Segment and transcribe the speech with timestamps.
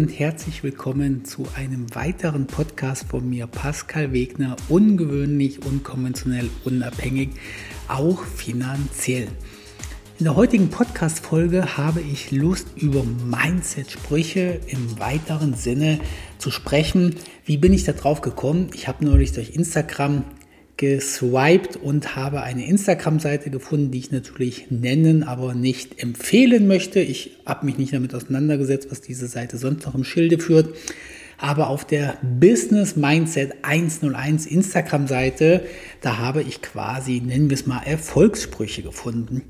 [0.00, 7.28] und herzlich willkommen zu einem weiteren Podcast von mir, Pascal Wegner, ungewöhnlich, unkonventionell, unabhängig,
[7.86, 9.28] auch finanziell.
[10.18, 16.00] In der heutigen Podcast-Folge habe ich Lust, über Mindset-Sprüche im weiteren Sinne
[16.38, 17.16] zu sprechen.
[17.44, 18.70] Wie bin ich da drauf gekommen?
[18.72, 20.24] Ich habe neulich durch Instagram
[20.80, 27.00] geswiped und habe eine Instagram-Seite gefunden, die ich natürlich nennen, aber nicht empfehlen möchte.
[27.00, 30.74] Ich habe mich nicht damit auseinandergesetzt, was diese Seite sonst noch im Schilde führt.
[31.36, 35.66] Aber auf der Business Mindset 101 Instagram-Seite,
[36.00, 39.42] da habe ich quasi, nennen wir es mal, Erfolgssprüche gefunden.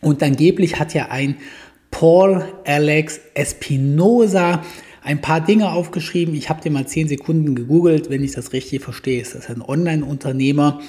[0.00, 1.38] Und angeblich hat ja ein
[1.90, 4.62] Paul Alex Espinosa
[5.08, 6.34] ein paar Dinge aufgeschrieben.
[6.34, 9.22] Ich habe dir mal zehn Sekunden gegoogelt, wenn ich das richtig verstehe.
[9.22, 10.82] Ist das ein Online-Unternehmer,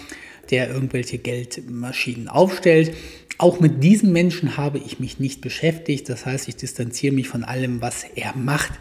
[0.51, 2.93] der irgendwelche Geldmaschinen aufstellt.
[3.37, 6.09] Auch mit diesem Menschen habe ich mich nicht beschäftigt.
[6.09, 8.73] Das heißt, ich distanziere mich von allem, was er macht.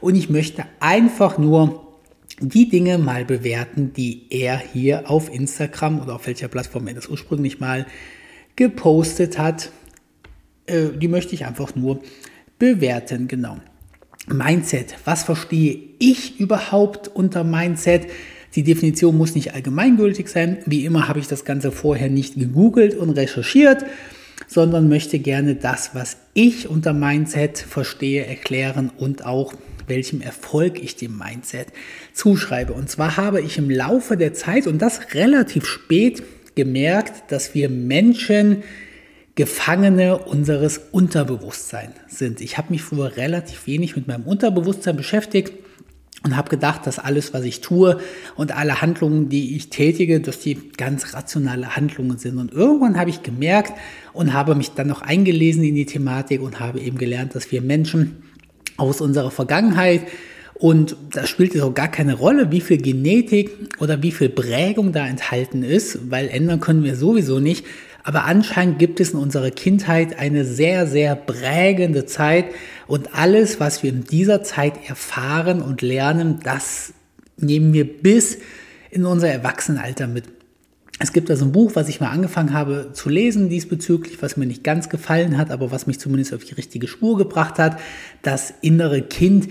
[0.00, 1.86] Und ich möchte einfach nur
[2.40, 7.06] die Dinge mal bewerten, die er hier auf Instagram oder auf welcher Plattform er das
[7.06, 7.86] ursprünglich mal
[8.56, 9.70] gepostet hat.
[10.66, 12.02] Äh, die möchte ich einfach nur
[12.58, 13.58] bewerten, genau.
[14.26, 14.96] Mindset.
[15.04, 18.06] Was verstehe ich überhaupt unter Mindset?
[18.54, 20.58] Die Definition muss nicht allgemeingültig sein.
[20.66, 23.84] Wie immer habe ich das Ganze vorher nicht gegoogelt und recherchiert,
[24.46, 29.54] sondern möchte gerne das, was ich unter Mindset verstehe, erklären und auch
[29.86, 31.68] welchem Erfolg ich dem Mindset
[32.12, 32.72] zuschreibe.
[32.72, 36.22] Und zwar habe ich im Laufe der Zeit und das relativ spät
[36.54, 38.62] gemerkt, dass wir Menschen
[39.40, 42.42] Gefangene unseres Unterbewusstseins sind.
[42.42, 45.54] Ich habe mich früher relativ wenig mit meinem Unterbewusstsein beschäftigt
[46.22, 47.98] und habe gedacht, dass alles, was ich tue
[48.36, 52.36] und alle Handlungen, die ich tätige, dass die ganz rationale Handlungen sind.
[52.36, 53.72] Und irgendwann habe ich gemerkt
[54.12, 57.62] und habe mich dann noch eingelesen in die Thematik und habe eben gelernt, dass wir
[57.62, 58.22] Menschen
[58.76, 60.02] aus unserer Vergangenheit
[60.60, 64.92] und da spielt es auch gar keine Rolle, wie viel Genetik oder wie viel Prägung
[64.92, 67.64] da enthalten ist, weil ändern können wir sowieso nicht.
[68.02, 72.46] Aber anscheinend gibt es in unserer Kindheit eine sehr, sehr prägende Zeit
[72.86, 76.92] und alles, was wir in dieser Zeit erfahren und lernen, das
[77.36, 78.38] nehmen wir bis
[78.90, 80.24] in unser Erwachsenenalter mit.
[81.02, 84.44] Es gibt also ein Buch, was ich mal angefangen habe zu lesen diesbezüglich, was mir
[84.44, 87.80] nicht ganz gefallen hat, aber was mich zumindest auf die richtige Spur gebracht hat.
[88.20, 89.48] Das innere Kind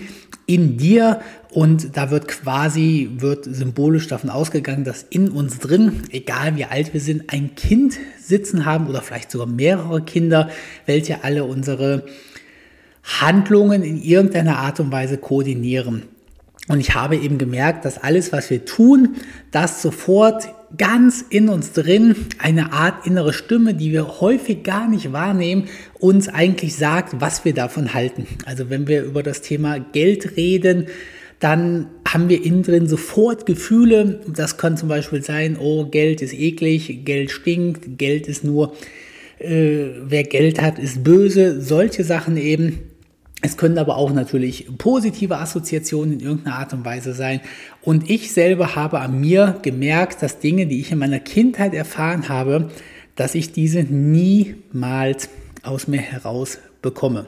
[0.50, 6.56] in dir und da wird quasi, wird symbolisch davon ausgegangen, dass in uns drin, egal
[6.56, 10.50] wie alt wir sind, ein Kind sitzen haben oder vielleicht sogar mehrere Kinder,
[10.86, 12.04] welche alle unsere
[13.04, 16.02] Handlungen in irgendeiner Art und Weise koordinieren.
[16.66, 19.16] Und ich habe eben gemerkt, dass alles, was wir tun,
[19.52, 25.12] das sofort ganz in uns drin eine Art innere Stimme, die wir häufig gar nicht
[25.12, 25.64] wahrnehmen,
[25.98, 28.26] uns eigentlich sagt, was wir davon halten.
[28.46, 30.86] Also wenn wir über das Thema Geld reden,
[31.40, 34.20] dann haben wir innen drin sofort Gefühle.
[34.28, 38.74] Das kann zum Beispiel sein, oh, Geld ist eklig, Geld stinkt, Geld ist nur,
[39.38, 41.60] äh, wer Geld hat, ist böse.
[41.62, 42.80] Solche Sachen eben.
[43.42, 47.40] Es können aber auch natürlich positive Assoziationen in irgendeiner Art und Weise sein.
[47.82, 52.28] Und ich selber habe an mir gemerkt, dass Dinge, die ich in meiner Kindheit erfahren
[52.28, 52.70] habe,
[53.16, 55.28] dass ich diese niemals
[55.62, 57.26] aus mir heraus bekomme.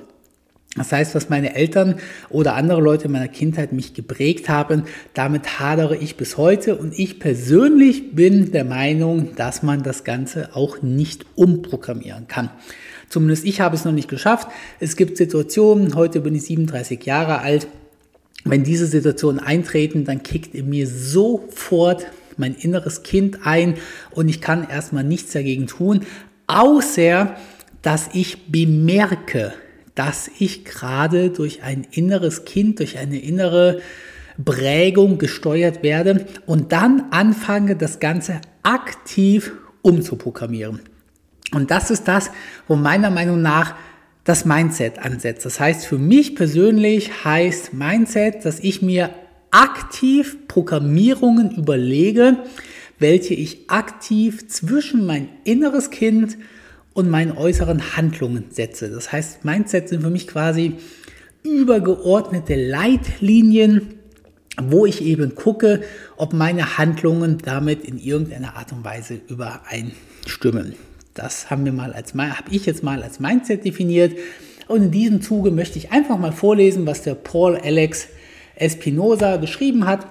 [0.76, 1.96] Das heißt, was meine Eltern
[2.30, 6.98] oder andere Leute in meiner Kindheit mich geprägt haben, damit hadere ich bis heute und
[6.98, 12.48] ich persönlich bin der Meinung, dass man das Ganze auch nicht umprogrammieren kann.
[13.10, 14.48] Zumindest ich habe es noch nicht geschafft.
[14.80, 17.66] Es gibt Situationen, heute bin ich 37 Jahre alt,
[18.44, 23.74] wenn diese Situationen eintreten, dann kickt in mir sofort mein inneres Kind ein
[24.10, 26.00] und ich kann erstmal nichts dagegen tun,
[26.46, 27.36] außer
[27.82, 29.52] dass ich bemerke,
[29.94, 33.80] dass ich gerade durch ein inneres Kind, durch eine innere
[34.42, 39.52] Prägung gesteuert werde und dann anfange, das Ganze aktiv
[39.82, 40.80] umzuprogrammieren.
[41.52, 42.30] Und das ist das,
[42.66, 43.74] wo meiner Meinung nach
[44.24, 45.44] das Mindset ansetzt.
[45.44, 49.10] Das heißt, für mich persönlich heißt Mindset, dass ich mir
[49.50, 52.38] aktiv Programmierungen überlege,
[52.98, 56.38] welche ich aktiv zwischen mein inneres Kind
[56.94, 58.90] und meinen äußeren Handlungen setze.
[58.90, 60.74] Das heißt, Mindset sind für mich quasi
[61.42, 63.94] übergeordnete Leitlinien,
[64.60, 65.82] wo ich eben gucke,
[66.16, 70.74] ob meine Handlungen damit in irgendeiner Art und Weise übereinstimmen.
[71.14, 74.16] Das haben wir mal als habe ich jetzt mal als Mindset definiert.
[74.68, 78.08] Und in diesem Zuge möchte ich einfach mal vorlesen, was der Paul Alex
[78.54, 80.06] Espinosa geschrieben hat.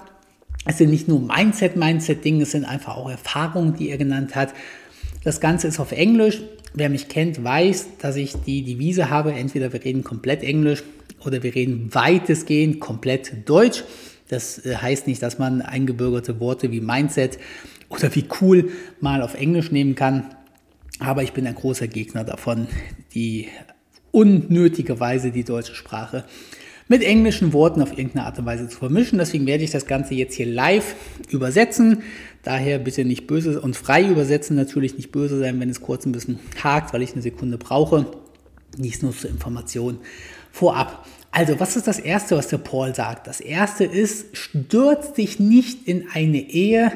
[0.65, 4.53] Es sind nicht nur Mindset-Mindset-Dinge, es sind einfach auch Erfahrungen, die er genannt hat.
[5.24, 6.42] Das Ganze ist auf Englisch.
[6.74, 10.83] Wer mich kennt, weiß, dass ich die Devise habe, entweder wir reden komplett Englisch
[11.25, 13.83] oder wir reden weitestgehend komplett Deutsch.
[14.30, 17.38] Das äh, heißt nicht, dass man eingebürgerte Worte wie Mindset
[17.89, 20.36] oder wie cool mal auf Englisch nehmen kann.
[21.01, 22.68] Aber ich bin ein großer Gegner davon,
[23.15, 23.48] die
[24.12, 26.25] unnötigerweise die deutsche Sprache
[26.88, 29.18] mit englischen Worten auf irgendeine Art und Weise zu vermischen.
[29.18, 30.95] Deswegen werde ich das Ganze jetzt hier live
[31.30, 32.03] übersetzen.
[32.44, 36.12] Daher bitte nicht böse und frei übersetzen, natürlich nicht böse sein, wenn es kurz ein
[36.12, 38.06] bisschen hakt, weil ich eine Sekunde brauche.
[38.77, 39.97] Dies nur zur Information
[40.51, 41.07] vorab.
[41.31, 43.25] Also, was ist das Erste, was der Paul sagt?
[43.25, 46.92] Das Erste ist, stürz dich nicht in eine Ehe.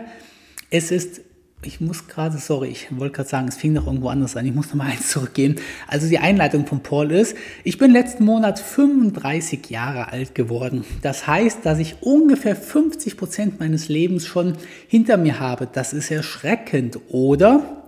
[0.70, 1.22] Es ist
[1.64, 4.46] ich muss gerade, sorry, ich wollte gerade sagen, es fing noch irgendwo anders an.
[4.46, 5.56] Ich muss noch mal eins zurückgehen.
[5.88, 10.86] Also die Einleitung von Paul ist, ich bin letzten Monat 35 Jahre alt geworden.
[11.02, 14.54] Das heißt, dass ich ungefähr 50 Prozent meines Lebens schon
[14.88, 15.68] hinter mir habe.
[15.72, 17.82] Das ist erschreckend, oder?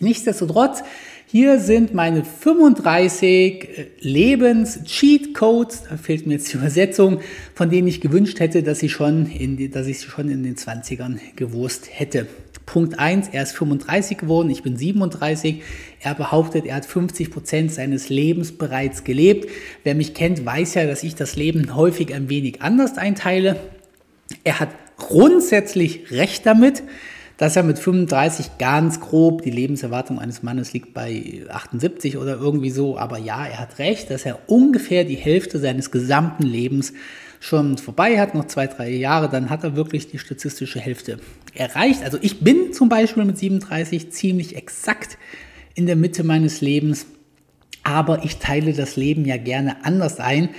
[0.00, 0.82] Nichtsdestotrotz,
[1.26, 7.20] hier sind meine 35 äh, Lebens-Cheat-Codes, da fehlt mir jetzt die Übersetzung,
[7.54, 11.18] von denen ich gewünscht hätte, dass ich, schon in dass ich schon in den 20ern
[11.36, 12.26] gewusst hätte.
[12.70, 15.62] Punkt 1, er ist 35 geworden, ich bin 37.
[15.98, 19.50] Er behauptet, er hat 50 Prozent seines Lebens bereits gelebt.
[19.82, 23.56] Wer mich kennt, weiß ja, dass ich das Leben häufig ein wenig anders einteile.
[24.44, 24.68] Er hat
[24.98, 26.84] grundsätzlich recht damit,
[27.38, 32.70] dass er mit 35 ganz grob, die Lebenserwartung eines Mannes liegt bei 78 oder irgendwie
[32.70, 36.92] so, aber ja, er hat recht, dass er ungefähr die Hälfte seines gesamten Lebens
[37.40, 41.18] schon vorbei hat, noch zwei, drei Jahre, dann hat er wirklich die statistische Hälfte
[41.54, 42.04] erreicht.
[42.04, 45.18] Also ich bin zum Beispiel mit 37 ziemlich exakt
[45.74, 47.06] in der Mitte meines Lebens,
[47.82, 50.50] aber ich teile das Leben ja gerne anders ein.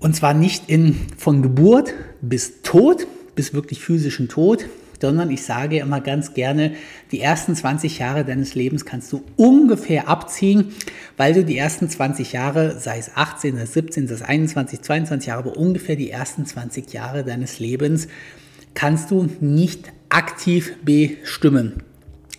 [0.00, 3.06] Und zwar nicht in von Geburt bis Tod,
[3.36, 4.66] bis wirklich physischen Tod,
[5.02, 6.72] sondern ich sage immer ganz gerne,
[7.10, 10.72] die ersten 20 Jahre deines Lebens kannst du ungefähr abziehen,
[11.16, 14.80] weil du die ersten 20 Jahre, sei es 18, sei es 17, sei es 21,
[14.80, 18.06] 22 Jahre, aber ungefähr die ersten 20 Jahre deines Lebens
[18.74, 21.82] kannst du nicht aktiv bestimmen.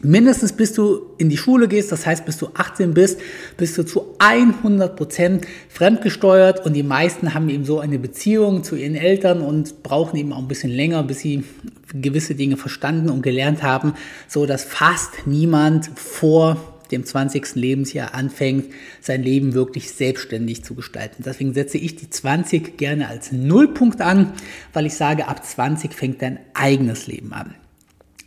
[0.06, 3.22] Mindestens bis du in die Schule gehst, das heißt bis du 18 bist,
[3.56, 8.76] bist du zu 100 Prozent fremdgesteuert und die meisten haben eben so eine Beziehung zu
[8.76, 11.46] ihren Eltern und brauchen eben auch ein bisschen länger, bis sie
[11.94, 13.94] gewisse Dinge verstanden und gelernt haben,
[14.28, 16.58] so dass fast niemand vor
[16.92, 17.56] dem 20.
[17.56, 18.66] Lebensjahr anfängt,
[19.00, 21.24] sein Leben wirklich selbstständig zu gestalten.
[21.26, 24.34] Deswegen setze ich die 20 gerne als Nullpunkt an,
[24.74, 27.56] weil ich sage, ab 20 fängt dein eigenes Leben an.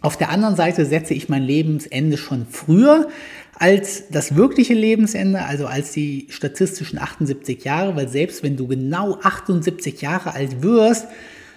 [0.07, 3.09] Auf der anderen Seite setze ich mein Lebensende schon früher
[3.59, 9.19] als das wirkliche Lebensende, also als die statistischen 78 Jahre, weil selbst wenn du genau
[9.21, 11.09] 78 Jahre alt wirst,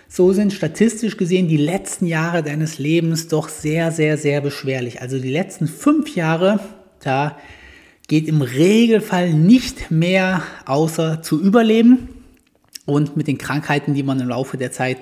[0.07, 4.99] so sind statistisch gesehen die letzten Jahre deines Lebens doch sehr, sehr, sehr beschwerlich.
[4.99, 6.59] Also die letzten fünf Jahre,
[7.03, 7.37] da
[8.07, 12.09] geht im Regelfall nicht mehr außer zu überleben
[12.87, 14.97] und mit den Krankheiten, die man im Laufe der Zeit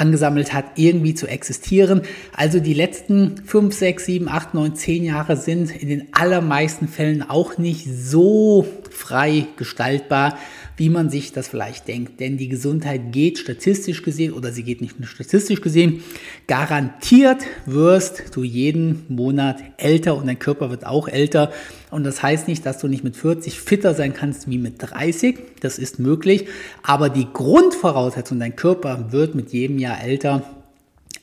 [0.00, 2.02] angesammelt hat, irgendwie zu existieren.
[2.34, 7.28] Also die letzten 5, 6, 7, 8, 9, 10 Jahre sind in den allermeisten Fällen
[7.28, 10.36] auch nicht so frei gestaltbar,
[10.80, 12.20] wie man sich das vielleicht denkt.
[12.20, 16.02] Denn die Gesundheit geht statistisch gesehen, oder sie geht nicht nur statistisch gesehen,
[16.46, 21.52] garantiert wirst du jeden Monat älter und dein Körper wird auch älter.
[21.90, 25.38] Und das heißt nicht, dass du nicht mit 40 fitter sein kannst wie mit 30.
[25.60, 26.46] Das ist möglich.
[26.82, 30.44] Aber die Grundvoraussetzung, dein Körper wird mit jedem Jahr älter.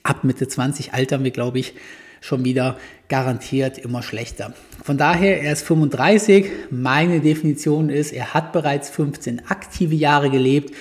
[0.03, 1.73] Ab Mitte 20 altern wir, glaube ich,
[2.21, 2.77] schon wieder
[3.09, 4.53] garantiert immer schlechter.
[4.83, 6.45] Von daher, er ist 35.
[6.71, 10.73] Meine Definition ist, er hat bereits 15 aktive Jahre gelebt.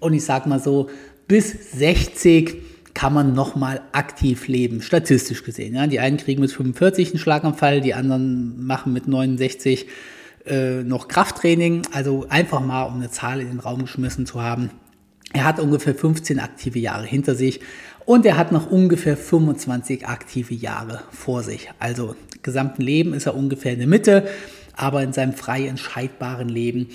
[0.00, 0.88] Und ich sage mal so,
[1.28, 2.56] bis 60
[2.94, 5.74] kann man nochmal aktiv leben, statistisch gesehen.
[5.74, 9.86] Ja, die einen kriegen mit 45 einen Schlaganfall, die anderen machen mit 69
[10.46, 11.82] äh, noch Krafttraining.
[11.92, 14.70] Also einfach mal, um eine Zahl in den Raum geschmissen zu haben.
[15.32, 17.60] Er hat ungefähr 15 aktive Jahre hinter sich
[18.06, 21.70] und er hat noch ungefähr 25 aktive Jahre vor sich.
[21.78, 24.28] Also im gesamten Leben ist er ungefähr in der Mitte,
[24.76, 26.88] aber in seinem frei entscheidbaren Leben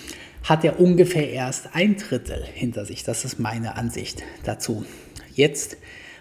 [0.43, 3.03] hat er ungefähr erst ein Drittel hinter sich.
[3.03, 4.85] Das ist meine Ansicht dazu.
[5.33, 5.77] Jetzt,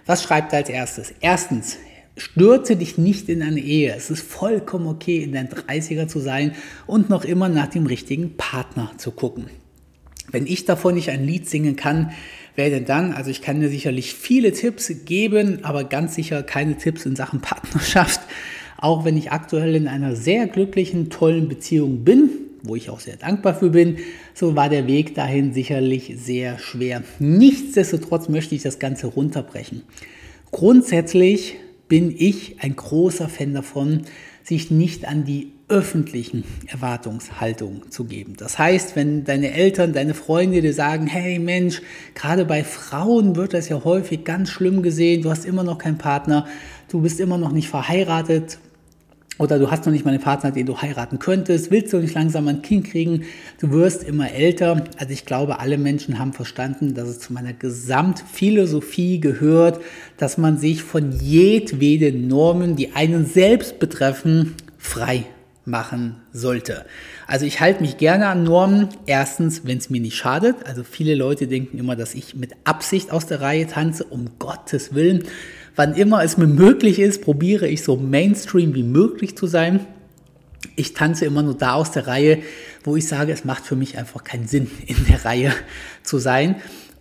[0.06, 1.14] was schreibt er als erstes?
[1.20, 1.78] Erstens,
[2.16, 3.94] stürze dich nicht in eine Ehe.
[3.94, 6.54] Es ist vollkommen okay, in deinen 30er zu sein
[6.86, 9.46] und noch immer nach dem richtigen Partner zu gucken.
[10.30, 12.12] Wenn ich davon nicht ein Lied singen kann,
[12.58, 13.12] wer denn dann?
[13.12, 17.40] Also ich kann dir sicherlich viele Tipps geben, aber ganz sicher keine Tipps in Sachen
[17.40, 18.20] Partnerschaft.
[18.76, 22.30] Auch wenn ich aktuell in einer sehr glücklichen, tollen Beziehung bin,
[22.64, 23.98] wo ich auch sehr dankbar für bin,
[24.34, 27.02] so war der Weg dahin sicherlich sehr schwer.
[27.20, 29.82] Nichtsdestotrotz möchte ich das Ganze runterbrechen.
[30.50, 31.56] Grundsätzlich
[31.88, 34.02] bin ich ein großer Fan davon,
[34.42, 38.34] sich nicht an die öffentlichen Erwartungshaltung zu geben.
[38.38, 41.82] Das heißt, wenn deine Eltern, deine Freunde dir sagen, hey Mensch,
[42.14, 45.98] gerade bei Frauen wird das ja häufig ganz schlimm gesehen, du hast immer noch keinen
[45.98, 46.46] Partner,
[46.88, 48.58] du bist immer noch nicht verheiratet,
[49.38, 52.14] oder du hast noch nicht mal einen Partner, den du heiraten könntest, willst du nicht
[52.14, 53.24] langsam ein Kind kriegen,
[53.60, 54.84] du wirst immer älter.
[54.98, 59.80] Also ich glaube, alle Menschen haben verstanden, dass es zu meiner Gesamtphilosophie gehört,
[60.16, 65.24] dass man sich von jedweden Normen, die einen selbst betreffen, frei
[65.68, 66.84] machen sollte.
[67.26, 68.88] Also ich halte mich gerne an Normen.
[69.06, 70.56] Erstens, wenn es mir nicht schadet.
[70.64, 74.04] Also viele Leute denken immer, dass ich mit Absicht aus der Reihe tanze.
[74.04, 75.24] Um Gottes Willen.
[75.78, 79.86] Wann immer es mir möglich ist, probiere ich so Mainstream wie möglich zu sein.
[80.74, 82.40] Ich tanze immer nur da aus der Reihe,
[82.82, 85.52] wo ich sage, es macht für mich einfach keinen Sinn, in der Reihe
[86.02, 86.56] zu sein.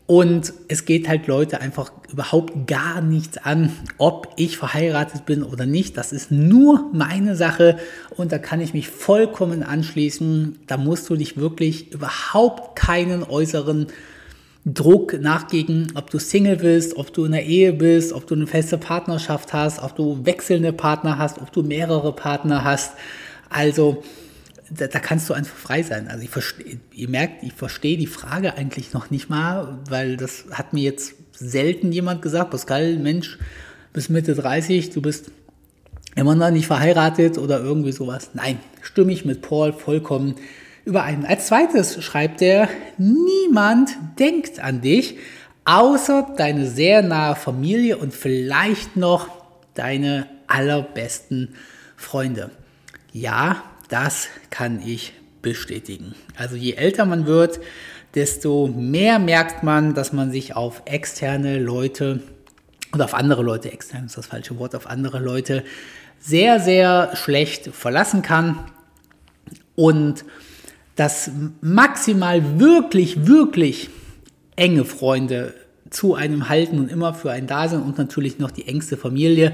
[0.05, 5.65] Und es geht halt Leute einfach überhaupt gar nichts an, ob ich verheiratet bin oder
[5.65, 5.97] nicht.
[5.97, 7.79] Das ist nur meine Sache
[8.15, 10.59] und da kann ich mich vollkommen anschließen.
[10.67, 13.87] Da musst du dich wirklich überhaupt keinen äußeren
[14.73, 18.47] Druck nachgehen, ob du Single bist, ob du in der Ehe bist, ob du eine
[18.47, 22.93] feste Partnerschaft hast, ob du wechselnde Partner hast, ob du mehrere Partner hast.
[23.49, 24.03] Also
[24.69, 26.09] da, da kannst du einfach frei sein.
[26.09, 30.45] Also ich verstehe, ihr merkt, ich verstehe die Frage eigentlich noch nicht mal, weil das
[30.51, 33.37] hat mir jetzt selten jemand gesagt, Pascal, Mensch,
[33.93, 35.31] bis Mitte 30, du bist
[36.15, 38.31] immer noch nicht verheiratet oder irgendwie sowas.
[38.33, 40.35] Nein, stimme ich mit Paul vollkommen
[40.87, 41.25] überein.
[41.25, 45.17] Als zweites schreibt er, niemand denkt an dich,
[45.65, 49.27] außer deine sehr nahe Familie und vielleicht noch
[49.73, 51.55] deine allerbesten
[51.97, 52.51] Freunde.
[53.11, 56.15] Ja, das kann ich bestätigen.
[56.37, 57.59] Also je älter man wird,
[58.15, 62.21] desto mehr merkt man, dass man sich auf externe Leute
[62.93, 65.65] oder auf andere Leute, extern ist das falsche Wort, auf andere Leute
[66.19, 68.57] sehr, sehr schlecht verlassen kann.
[69.75, 70.23] Und
[70.97, 73.89] dass maximal wirklich, wirklich
[74.57, 75.53] enge Freunde
[75.89, 79.53] zu einem halten und immer für einen da sind und natürlich noch die engste Familie.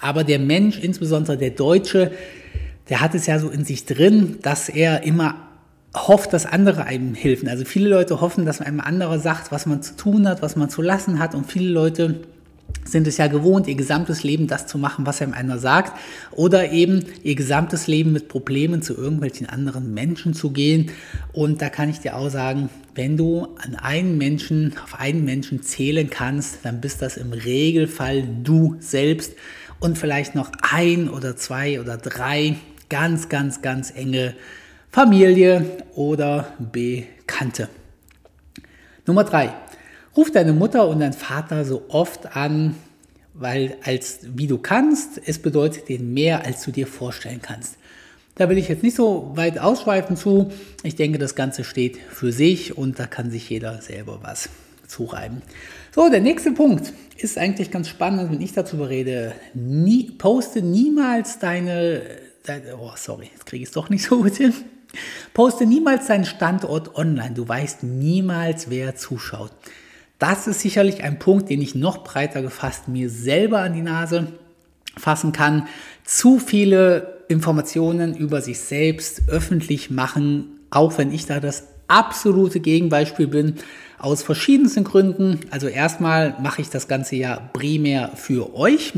[0.00, 2.10] Aber der Mensch, insbesondere der Deutsche,
[2.90, 5.36] der hat es ja so in sich drin, dass er immer
[5.94, 7.48] hofft, dass andere einem helfen.
[7.48, 10.68] Also viele Leute hoffen, dass einem andere sagt, was man zu tun hat, was man
[10.68, 11.34] zu lassen hat.
[11.34, 12.20] Und viele Leute
[12.84, 15.98] sind es ja gewohnt, ihr gesamtes Leben das zu machen, was einem einer sagt,
[16.32, 20.90] oder eben ihr gesamtes Leben mit Problemen zu irgendwelchen anderen Menschen zu gehen.
[21.32, 25.62] Und da kann ich dir auch sagen, wenn du an einen Menschen, auf einen Menschen
[25.62, 29.34] zählen kannst, dann bist das im Regelfall du selbst
[29.80, 32.56] und vielleicht noch ein oder zwei oder drei
[32.88, 34.34] ganz, ganz, ganz enge
[34.90, 35.64] Familie
[35.94, 37.68] oder Bekannte.
[39.06, 39.54] Nummer drei.
[40.16, 42.74] Ruf deine Mutter und deinen Vater so oft an,
[43.34, 47.76] weil als wie du kannst, es bedeutet denen mehr, als du dir vorstellen kannst.
[48.34, 50.50] Da will ich jetzt nicht so weit ausschweifen zu.
[50.82, 54.48] Ich denke, das Ganze steht für sich und da kann sich jeder selber was
[54.86, 55.42] zureiben.
[55.94, 59.32] So, der nächste Punkt ist eigentlich ganz spannend, wenn ich dazu rede.
[59.54, 62.02] Nie, poste niemals deine,
[62.44, 64.54] deine oh sorry, jetzt kriege ich es doch nicht so gut hin.
[65.32, 67.32] Poste niemals deinen Standort online.
[67.32, 69.52] Du weißt niemals, wer zuschaut.
[70.22, 74.28] Das ist sicherlich ein Punkt, den ich noch breiter gefasst mir selber an die Nase
[74.96, 75.66] fassen kann.
[76.04, 83.26] Zu viele Informationen über sich selbst öffentlich machen, auch wenn ich da das absolute Gegenbeispiel
[83.26, 83.54] bin,
[83.98, 85.40] aus verschiedensten Gründen.
[85.50, 88.92] Also erstmal mache ich das Ganze ja primär für euch.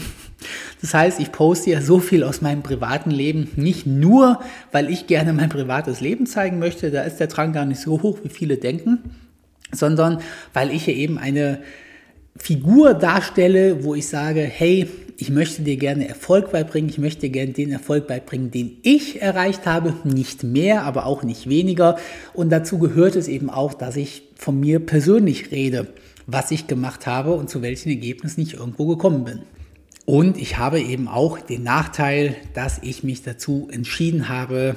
[0.83, 4.41] Das heißt, ich poste ja so viel aus meinem privaten Leben, nicht nur,
[4.73, 8.03] weil ich gerne mein privates Leben zeigen möchte, da ist der Drang gar nicht so
[8.03, 8.99] hoch, wie viele denken,
[9.73, 10.21] sondern
[10.53, 11.61] weil ich hier eben eine
[12.37, 17.31] Figur darstelle, wo ich sage, hey, ich möchte dir gerne Erfolg beibringen, ich möchte dir
[17.31, 21.97] gerne den Erfolg beibringen, den ich erreicht habe, nicht mehr, aber auch nicht weniger.
[22.33, 25.87] Und dazu gehört es eben auch, dass ich von mir persönlich rede,
[26.27, 29.41] was ich gemacht habe und zu welchen Ergebnissen ich irgendwo gekommen bin.
[30.05, 34.75] Und ich habe eben auch den Nachteil, dass ich mich dazu entschieden habe,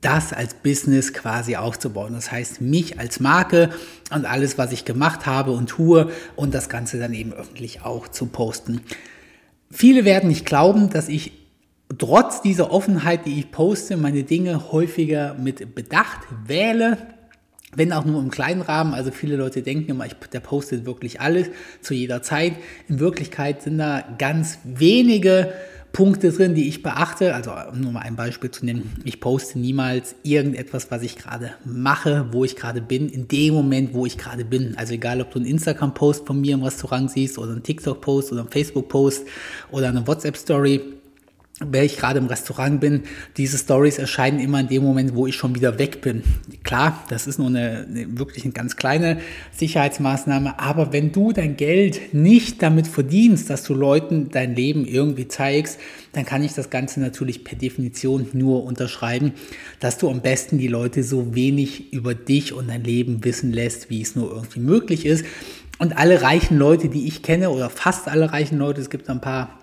[0.00, 2.12] das als Business quasi aufzubauen.
[2.12, 3.70] Das heißt, mich als Marke
[4.10, 8.08] und alles, was ich gemacht habe und tue und das Ganze dann eben öffentlich auch
[8.08, 8.80] zu posten.
[9.70, 11.32] Viele werden nicht glauben, dass ich
[11.96, 16.98] trotz dieser Offenheit, die ich poste, meine Dinge häufiger mit Bedacht wähle,
[17.74, 18.94] wenn auch nur im kleinen Rahmen.
[18.94, 21.48] Also viele Leute denken immer, ich, der postet wirklich alles
[21.80, 22.54] zu jeder Zeit.
[22.88, 25.52] In Wirklichkeit sind da ganz wenige
[25.98, 27.34] Punkte drin, die ich beachte.
[27.34, 28.94] Also um nur mal ein Beispiel zu nennen.
[29.02, 33.94] Ich poste niemals irgendetwas, was ich gerade mache, wo ich gerade bin, in dem Moment,
[33.94, 34.76] wo ich gerade bin.
[34.78, 38.42] Also egal, ob du einen Instagram-Post von mir im Restaurant siehst oder einen TikTok-Post oder
[38.42, 39.26] einen Facebook-Post
[39.72, 40.97] oder eine WhatsApp-Story.
[41.60, 43.02] Wenn ich gerade im Restaurant bin,
[43.36, 46.22] diese Stories erscheinen immer in dem Moment, wo ich schon wieder weg bin.
[46.62, 49.18] Klar, das ist nur eine, eine, wirklich eine ganz kleine
[49.56, 55.26] Sicherheitsmaßnahme, aber wenn du dein Geld nicht damit verdienst, dass du Leuten dein Leben irgendwie
[55.26, 55.80] zeigst,
[56.12, 59.32] dann kann ich das Ganze natürlich per Definition nur unterschreiben,
[59.80, 63.90] dass du am besten die Leute so wenig über dich und dein Leben wissen lässt,
[63.90, 65.24] wie es nur irgendwie möglich ist.
[65.78, 69.20] Und alle reichen Leute, die ich kenne, oder fast alle reichen Leute, es gibt ein
[69.20, 69.57] paar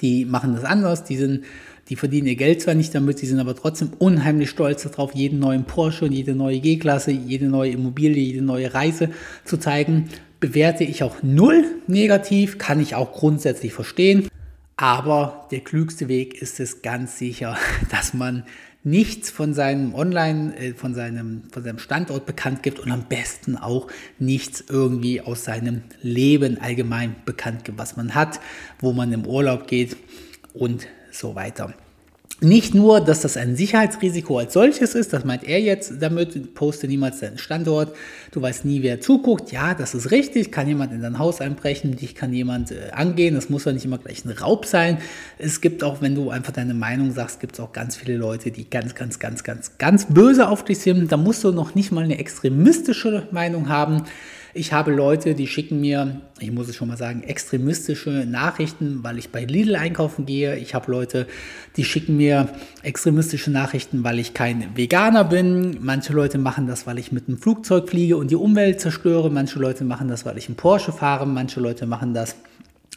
[0.00, 1.44] die machen das anders, die sind,
[1.88, 5.38] die verdienen ihr Geld zwar nicht damit, die sind aber trotzdem unheimlich stolz darauf, jeden
[5.38, 9.10] neuen Porsche und jede neue G-Klasse, jede neue Immobilie, jede neue Reise
[9.44, 10.08] zu zeigen.
[10.40, 14.28] Bewerte ich auch null negativ, kann ich auch grundsätzlich verstehen.
[14.76, 17.56] Aber der klügste Weg ist es ganz sicher,
[17.90, 18.44] dass man
[18.84, 23.56] nichts von seinem Online, äh, von seinem, von seinem Standort bekannt gibt und am besten
[23.56, 28.40] auch nichts irgendwie aus seinem Leben allgemein bekannt gibt, was man hat,
[28.80, 29.96] wo man im Urlaub geht
[30.52, 31.74] und so weiter.
[32.42, 36.88] Nicht nur, dass das ein Sicherheitsrisiko als solches ist, das meint er jetzt damit, poste
[36.88, 37.94] niemals deinen Standort,
[38.32, 39.52] du weißt nie, wer zuguckt.
[39.52, 43.36] Ja, das ist richtig, kann jemand in dein Haus einbrechen, dich kann jemand äh, angehen,
[43.36, 44.98] das muss ja nicht immer gleich ein Raub sein.
[45.38, 48.50] Es gibt auch, wenn du einfach deine Meinung sagst, gibt es auch ganz viele Leute,
[48.50, 51.12] die ganz, ganz, ganz, ganz, ganz böse auf dich sind.
[51.12, 54.02] Da musst du noch nicht mal eine extremistische Meinung haben.
[54.54, 59.16] Ich habe Leute, die schicken mir, ich muss es schon mal sagen, extremistische Nachrichten, weil
[59.16, 60.58] ich bei Lidl einkaufen gehe.
[60.58, 61.26] Ich habe Leute,
[61.78, 62.50] die schicken mir
[62.82, 65.78] extremistische Nachrichten, weil ich kein Veganer bin.
[65.80, 69.30] Manche Leute machen das, weil ich mit einem Flugzeug fliege und die Umwelt zerstöre.
[69.30, 71.26] Manche Leute machen das, weil ich einen Porsche fahre.
[71.26, 72.36] Manche Leute machen das,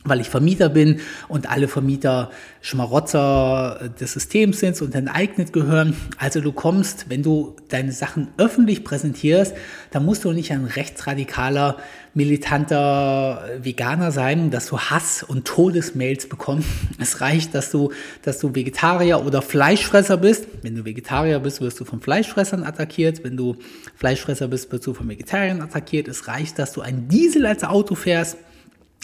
[0.05, 2.31] weil ich Vermieter bin und alle Vermieter
[2.61, 5.95] Schmarotzer des Systems sind und enteignet gehören.
[6.17, 9.53] Also du kommst, wenn du deine Sachen öffentlich präsentierst,
[9.91, 11.77] dann musst du nicht ein rechtsradikaler,
[12.13, 16.69] militanter Veganer sein, dass du Hass und Todesmails bekommst.
[16.97, 20.47] Es reicht, dass du, dass du Vegetarier oder Fleischfresser bist.
[20.61, 23.23] Wenn du Vegetarier bist, wirst du von Fleischfressern attackiert.
[23.23, 23.57] Wenn du
[23.95, 26.07] Fleischfresser bist, wirst du von Vegetariern attackiert.
[26.07, 28.37] Es reicht, dass du ein Diesel als Auto fährst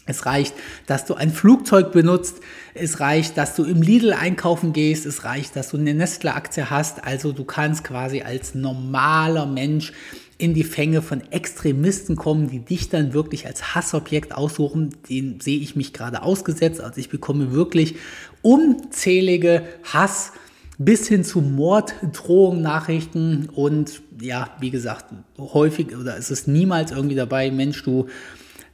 [0.06, 0.54] es reicht,
[0.88, 2.38] dass du ein Flugzeug benutzt.
[2.74, 5.06] Es reicht, dass du im Lidl einkaufen gehst.
[5.06, 7.04] Es reicht, dass du eine Nestle-Aktie hast.
[7.06, 9.94] Also du kannst quasi als normaler Mensch
[10.40, 14.96] in die Fänge von Extremisten kommen, die dich dann wirklich als Hassobjekt aussuchen.
[15.08, 16.82] Den sehe ich mich gerade ausgesetzt.
[16.82, 17.96] Also ich bekomme wirklich
[18.42, 20.32] unzählige Hass
[20.80, 27.16] bis hin zu Morddrohungen, Nachrichten und ja, wie gesagt, häufig oder es ist niemals irgendwie
[27.16, 28.08] dabei, Mensch, du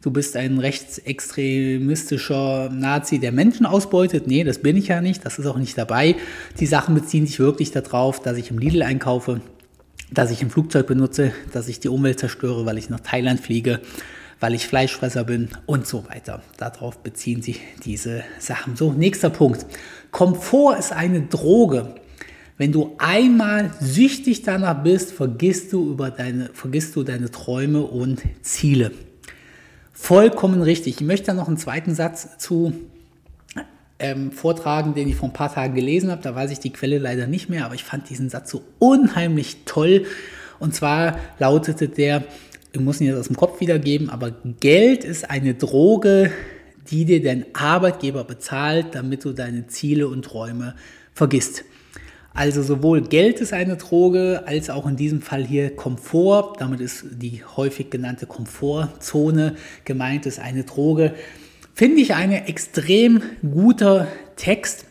[0.07, 4.25] du bist ein rechtsextremistischer Nazi, der Menschen ausbeutet.
[4.25, 6.15] Nee, das bin ich ja nicht, das ist auch nicht dabei.
[6.61, 9.41] Die Sachen beziehen sich wirklich darauf, dass ich im Lidl einkaufe,
[10.09, 13.81] dass ich ein Flugzeug benutze, dass ich die Umwelt zerstöre, weil ich nach Thailand fliege,
[14.39, 16.41] weil ich Fleischfresser bin und so weiter.
[16.55, 18.77] Darauf beziehen sich diese Sachen.
[18.77, 19.65] So, nächster Punkt.
[20.11, 21.95] Komfort ist eine Droge.
[22.57, 28.21] Wenn du einmal süchtig danach bist, vergisst du über deine, vergisst du deine Träume und
[28.41, 28.93] Ziele.
[29.99, 31.01] Vollkommen richtig.
[31.01, 32.71] Ich möchte da noch einen zweiten Satz zu
[33.99, 36.21] ähm, vortragen, den ich vor ein paar Tagen gelesen habe.
[36.21, 39.57] Da weiß ich die Quelle leider nicht mehr, aber ich fand diesen Satz so unheimlich
[39.65, 40.05] toll.
[40.59, 42.23] Und zwar lautete der,
[42.71, 46.31] ich muss ihn jetzt aus dem Kopf wiedergeben, aber Geld ist eine Droge,
[46.89, 50.75] die dir dein Arbeitgeber bezahlt, damit du deine Ziele und Träume
[51.13, 51.65] vergisst.
[52.37, 56.57] Also sowohl Geld ist eine Droge, als auch in diesem Fall hier Komfort.
[56.59, 61.15] Damit ist die häufig genannte Komfortzone gemeint, ist eine Droge.
[61.73, 64.85] Finde ich ein extrem guter Text,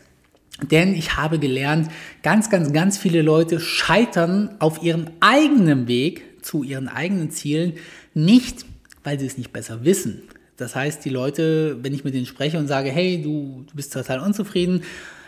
[0.71, 1.89] denn ich habe gelernt,
[2.21, 7.75] ganz, ganz, ganz viele Leute scheitern auf ihrem eigenen Weg zu ihren eigenen Zielen,
[8.13, 8.65] nicht
[9.05, 10.23] weil sie es nicht besser wissen.
[10.57, 13.93] Das heißt, die Leute, wenn ich mit denen spreche und sage, hey, du, du bist
[13.93, 14.81] total unzufrieden,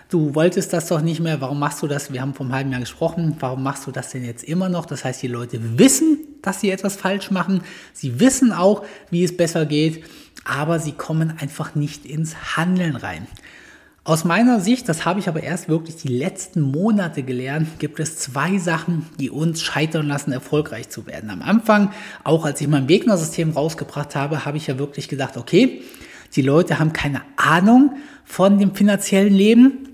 [0.09, 2.11] du wolltest das doch nicht mehr, warum machst du das?
[2.11, 4.85] Wir haben vom halben Jahr gesprochen, warum machst du das denn jetzt immer noch?
[4.85, 7.61] Das heißt, die Leute wissen, dass sie etwas falsch machen,
[7.93, 10.03] sie wissen auch, wie es besser geht,
[10.43, 13.27] aber sie kommen einfach nicht ins Handeln rein.
[14.05, 18.17] Aus meiner Sicht, das habe ich aber erst wirklich die letzten Monate gelernt, gibt es
[18.17, 21.29] zwei Sachen, die uns scheitern lassen, erfolgreich zu werden.
[21.29, 21.91] Am Anfang,
[22.23, 25.83] auch als ich mein Wegner-System rausgebracht habe, habe ich ja wirklich gedacht, okay,
[26.35, 29.88] die Leute haben keine Ahnung von dem finanziellen Leben,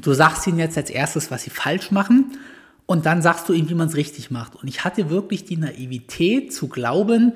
[0.00, 2.38] Du sagst ihnen jetzt als erstes, was sie falsch machen
[2.86, 4.54] und dann sagst du ihnen, wie man es richtig macht.
[4.54, 7.32] Und ich hatte wirklich die Naivität zu glauben,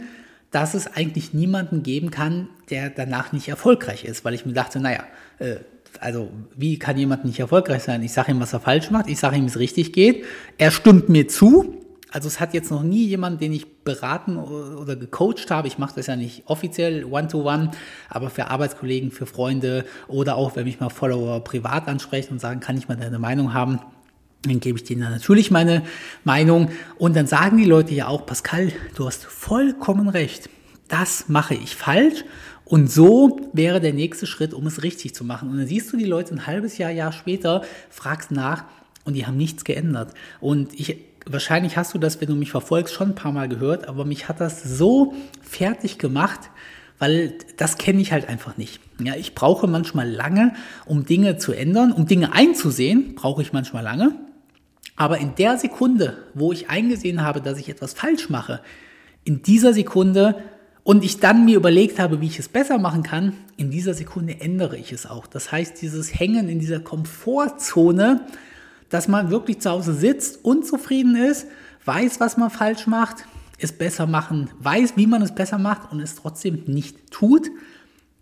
[0.51, 4.81] dass es eigentlich niemanden geben kann, der danach nicht erfolgreich ist, weil ich mir dachte,
[4.81, 5.05] naja,
[5.39, 5.57] äh,
[6.01, 8.03] also wie kann jemand nicht erfolgreich sein?
[8.03, 10.25] Ich sage ihm, was er falsch macht, ich sage ihm, wie es richtig geht.
[10.59, 11.79] Er stimmt mir zu.
[12.11, 15.69] Also es hat jetzt noch nie jemand, den ich beraten oder gecoacht habe.
[15.69, 17.71] Ich mache das ja nicht offiziell one-to-one, -one,
[18.09, 22.61] aber für Arbeitskollegen, für Freunde oder auch, wenn mich mal Follower privat ansprechen und sagen,
[22.61, 23.81] kann ich mal deine Meinung haben,
[24.43, 25.85] dann gebe ich denen natürlich meine
[26.25, 26.71] Meinung.
[26.99, 30.49] Und dann sagen die Leute ja auch, Pascal, du hast vollkommen recht.
[30.89, 32.25] Das mache ich falsch.
[32.65, 35.51] Und so wäre der nächste Schritt, um es richtig zu machen.
[35.51, 38.65] Und dann siehst du die Leute ein halbes Jahr, Jahr später, fragst nach
[39.05, 40.15] und die haben nichts geändert.
[40.41, 43.89] Und ich, wahrscheinlich hast du das, wenn du mich verfolgst, schon ein paar Mal gehört,
[43.89, 46.51] aber mich hat das so fertig gemacht,
[46.99, 48.81] weil das kenne ich halt einfach nicht.
[49.01, 50.55] Ja, ich brauche manchmal lange,
[50.87, 54.15] um Dinge zu ändern, um Dinge einzusehen, brauche ich manchmal lange.
[54.95, 58.61] Aber in der Sekunde, wo ich eingesehen habe, dass ich etwas falsch mache,
[59.25, 60.43] in dieser Sekunde
[60.85, 64.41] und ich dann mir überlegt habe, wie ich es besser machen kann, in dieser Sekunde
[64.41, 65.27] ändere ich es auch.
[65.27, 68.27] Das heißt, dieses Hängen in dieser Komfortzone,
[68.93, 71.47] dass man wirklich zu Hause sitzt, unzufrieden ist,
[71.87, 73.25] weiß, was man falsch macht,
[73.59, 77.51] es besser machen, weiß, wie man es besser macht und es trotzdem nicht tut,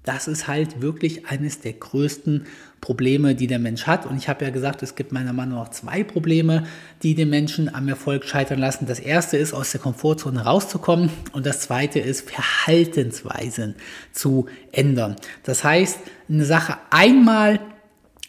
[0.04, 2.46] das ist halt wirklich eines der größten
[2.80, 4.06] Probleme, die der Mensch hat.
[4.06, 6.64] Und ich habe ja gesagt, es gibt meiner Meinung nach zwei Probleme,
[7.02, 8.86] die den Menschen am Erfolg scheitern lassen.
[8.86, 11.10] Das erste ist, aus der Komfortzone rauszukommen.
[11.32, 13.74] Und das zweite ist, Verhaltensweisen
[14.12, 15.16] zu ändern.
[15.42, 15.98] Das heißt,
[16.30, 17.60] eine Sache einmal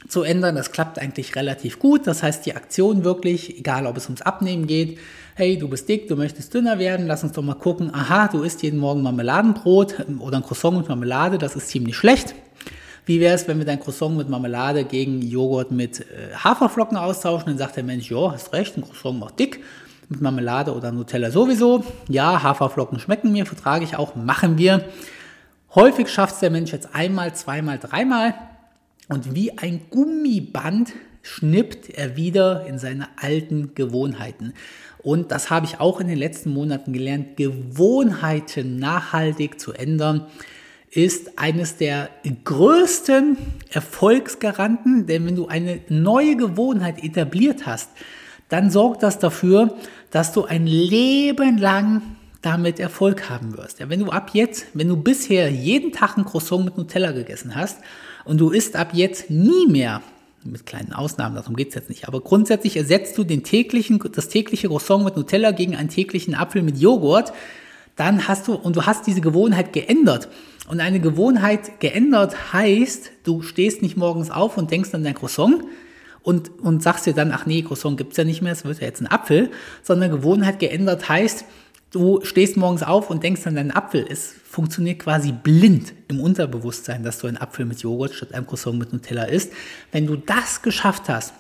[0.08, 0.56] zu ändern.
[0.56, 2.08] Das klappt eigentlich relativ gut.
[2.08, 5.00] Das heißt, die Aktion wirklich, egal ob es ums Abnehmen geht,
[5.36, 8.44] hey, du bist dick, du möchtest dünner werden, lass uns doch mal gucken, aha, du
[8.44, 12.36] isst jeden Morgen Marmeladenbrot oder ein Croissant mit Marmelade, das ist ziemlich schlecht.
[13.06, 17.48] Wie wäre es, wenn wir dein Croissant mit Marmelade gegen Joghurt mit äh, Haferflocken austauschen?
[17.48, 19.64] Dann sagt der Mensch, ja, hast recht, ein Croissant macht dick,
[20.10, 21.84] mit Marmelade oder Nutella sowieso.
[22.10, 24.84] Ja, Haferflocken schmecken mir, vertrage ich auch, machen wir.
[25.74, 28.36] Häufig schafft es der Mensch jetzt einmal, zweimal, dreimal
[29.12, 34.54] und wie ein Gummiband schnippt er wieder in seine alten Gewohnheiten.
[35.00, 37.36] Und das habe ich auch in den letzten Monaten gelernt.
[37.36, 40.28] Gewohnheiten nachhaltig zu ändern
[40.92, 42.10] ist eines der
[42.46, 43.36] größten
[43.70, 47.90] Erfolgsgaranten, denn wenn du eine neue Gewohnheit etabliert hast,
[48.48, 49.76] dann sorgt das dafür,
[50.10, 52.02] dass du ein Leben lang
[52.42, 53.80] damit Erfolg haben wirst.
[53.80, 57.56] Ja, wenn du ab jetzt, wenn du bisher jeden Tag ein Croissant mit Nutella gegessen
[57.56, 57.80] hast
[58.26, 60.02] und du isst ab jetzt nie mehr
[60.44, 62.08] mit kleinen Ausnahmen, darum geht es jetzt nicht.
[62.08, 66.64] Aber grundsätzlich ersetzt du den täglichen, das tägliche Croissant mit Nutella gegen einen täglichen Apfel
[66.64, 67.32] mit Joghurt,
[67.96, 70.30] dann hast du, und du hast diese Gewohnheit geändert.
[70.68, 75.64] Und eine Gewohnheit geändert heißt, du stehst nicht morgens auf und denkst an dein Croissant
[76.24, 78.88] und, und sagst dir dann, ach nee, Croissant gibt's ja nicht mehr, es wird ja
[78.88, 79.52] jetzt ein Apfel,
[79.84, 81.46] sondern Gewohnheit geändert heißt,
[81.92, 84.06] du stehst morgens auf und denkst an deinen Apfel.
[84.10, 88.80] Es funktioniert quasi blind im Unterbewusstsein, dass du einen Apfel mit Joghurt statt einem Croissant
[88.80, 89.54] mit Nutella isst.
[89.92, 91.34] Wenn du das geschafft hast,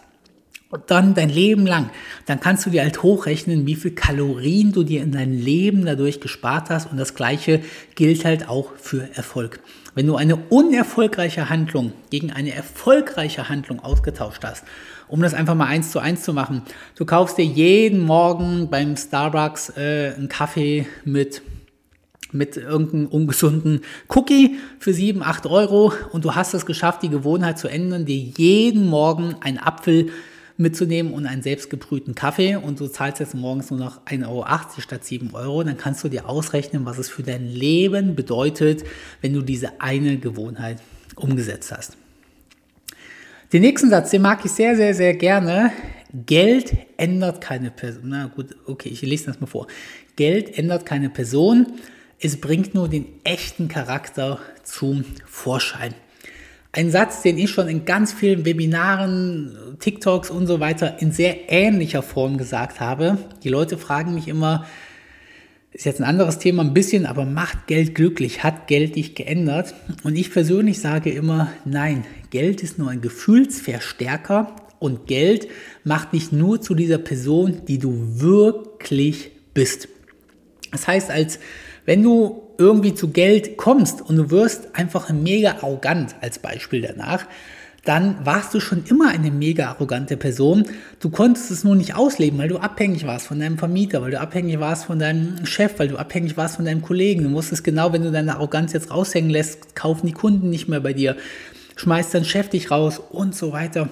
[0.72, 1.90] und dann dein Leben lang,
[2.26, 6.20] dann kannst du dir halt hochrechnen, wie viel Kalorien du dir in dein Leben dadurch
[6.20, 6.92] gespart hast.
[6.92, 7.62] Und das Gleiche
[7.96, 9.60] gilt halt auch für Erfolg.
[9.94, 14.64] Wenn du eine unerfolgreiche Handlung gegen eine erfolgreiche Handlung ausgetauscht hast
[15.12, 16.62] um das einfach mal eins zu eins zu machen.
[16.96, 21.42] Du kaufst dir jeden Morgen beim Starbucks äh, einen Kaffee mit
[22.34, 27.60] mit irgendeinem ungesunden Cookie für 7, 8 Euro und du hast es geschafft, die Gewohnheit
[27.60, 30.12] zu ändern, dir jeden Morgen einen Apfel
[30.62, 34.46] mitzunehmen und einen selbstgebrühten Kaffee und du zahlst jetzt morgens nur noch 1,80 Euro
[34.80, 38.84] statt 7 Euro, dann kannst du dir ausrechnen, was es für dein Leben bedeutet,
[39.22, 40.78] wenn du diese eine Gewohnheit
[41.16, 41.98] umgesetzt hast.
[43.54, 45.74] Den nächsten Satz, den mag ich sehr, sehr, sehr gerne.
[46.26, 48.04] Geld ändert keine Person.
[48.06, 49.68] Na gut, okay, ich lese das mal vor.
[50.16, 51.68] Geld ändert keine Person.
[52.20, 55.94] Es bringt nur den echten Charakter zum Vorschein.
[56.74, 61.52] Ein Satz, den ich schon in ganz vielen Webinaren, TikToks und so weiter in sehr
[61.52, 63.18] ähnlicher Form gesagt habe.
[63.44, 64.66] Die Leute fragen mich immer,
[65.74, 68.44] ist jetzt ein anderes Thema ein bisschen, aber macht Geld glücklich?
[68.44, 69.76] Hat Geld dich geändert?
[70.04, 75.50] Und ich persönlich sage immer, nein, Geld ist nur ein Gefühlsverstärker und Geld
[75.84, 79.90] macht dich nur zu dieser Person, die du wirklich bist.
[80.72, 81.40] Das heißt, als
[81.86, 87.26] wenn du irgendwie zu Geld kommst und du wirst einfach mega arrogant als Beispiel danach,
[87.84, 90.66] dann warst du schon immer eine mega arrogante Person.
[91.00, 94.20] Du konntest es nur nicht ausleben, weil du abhängig warst von deinem Vermieter, weil du
[94.20, 97.24] abhängig warst von deinem Chef, weil du abhängig warst von deinem Kollegen.
[97.24, 100.80] Du wusstest genau, wenn du deine Arroganz jetzt raushängen lässt, kaufen die Kunden nicht mehr
[100.80, 101.18] bei dir,
[101.76, 103.90] schmeißt dein Chef dich raus und so weiter.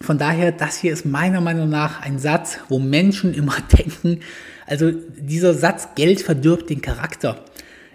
[0.00, 4.20] Von daher, das hier ist meiner Meinung nach ein Satz, wo Menschen immer denken,
[4.66, 7.42] also dieser Satz, Geld verdirbt den Charakter,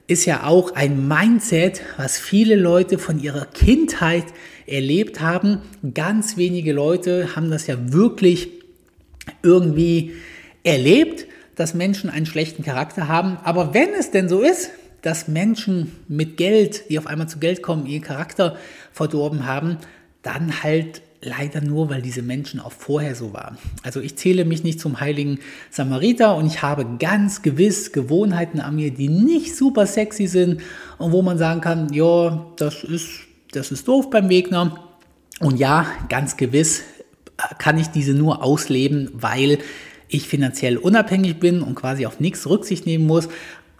[0.09, 4.25] ist ja auch ein Mindset, was viele Leute von ihrer Kindheit
[4.65, 5.59] erlebt haben.
[5.93, 8.49] Ganz wenige Leute haben das ja wirklich
[9.43, 10.13] irgendwie
[10.63, 11.27] erlebt.
[11.55, 13.37] dass Menschen einen schlechten Charakter haben.
[13.43, 17.61] Aber wenn es denn so ist, dass Menschen mit Geld, die auf einmal zu Geld
[17.61, 18.55] kommen, ihren Charakter
[18.93, 19.77] verdorben haben,
[20.21, 23.57] dann halt leider nur, weil diese Menschen auch vorher so waren.
[23.83, 28.75] Also ich zähle mich nicht zum heiligen Samariter und ich habe ganz gewiss Gewohnheiten an
[28.75, 30.61] mir, die nicht super sexy sind
[30.97, 33.09] und wo man sagen kann, ja, das ist,
[33.51, 34.85] das ist doof beim Wegner.
[35.39, 36.83] Und ja, ganz gewiss
[37.57, 39.59] kann ich diese nur ausleben, weil
[40.07, 43.29] ich finanziell unabhängig bin und quasi auf nichts Rücksicht nehmen muss.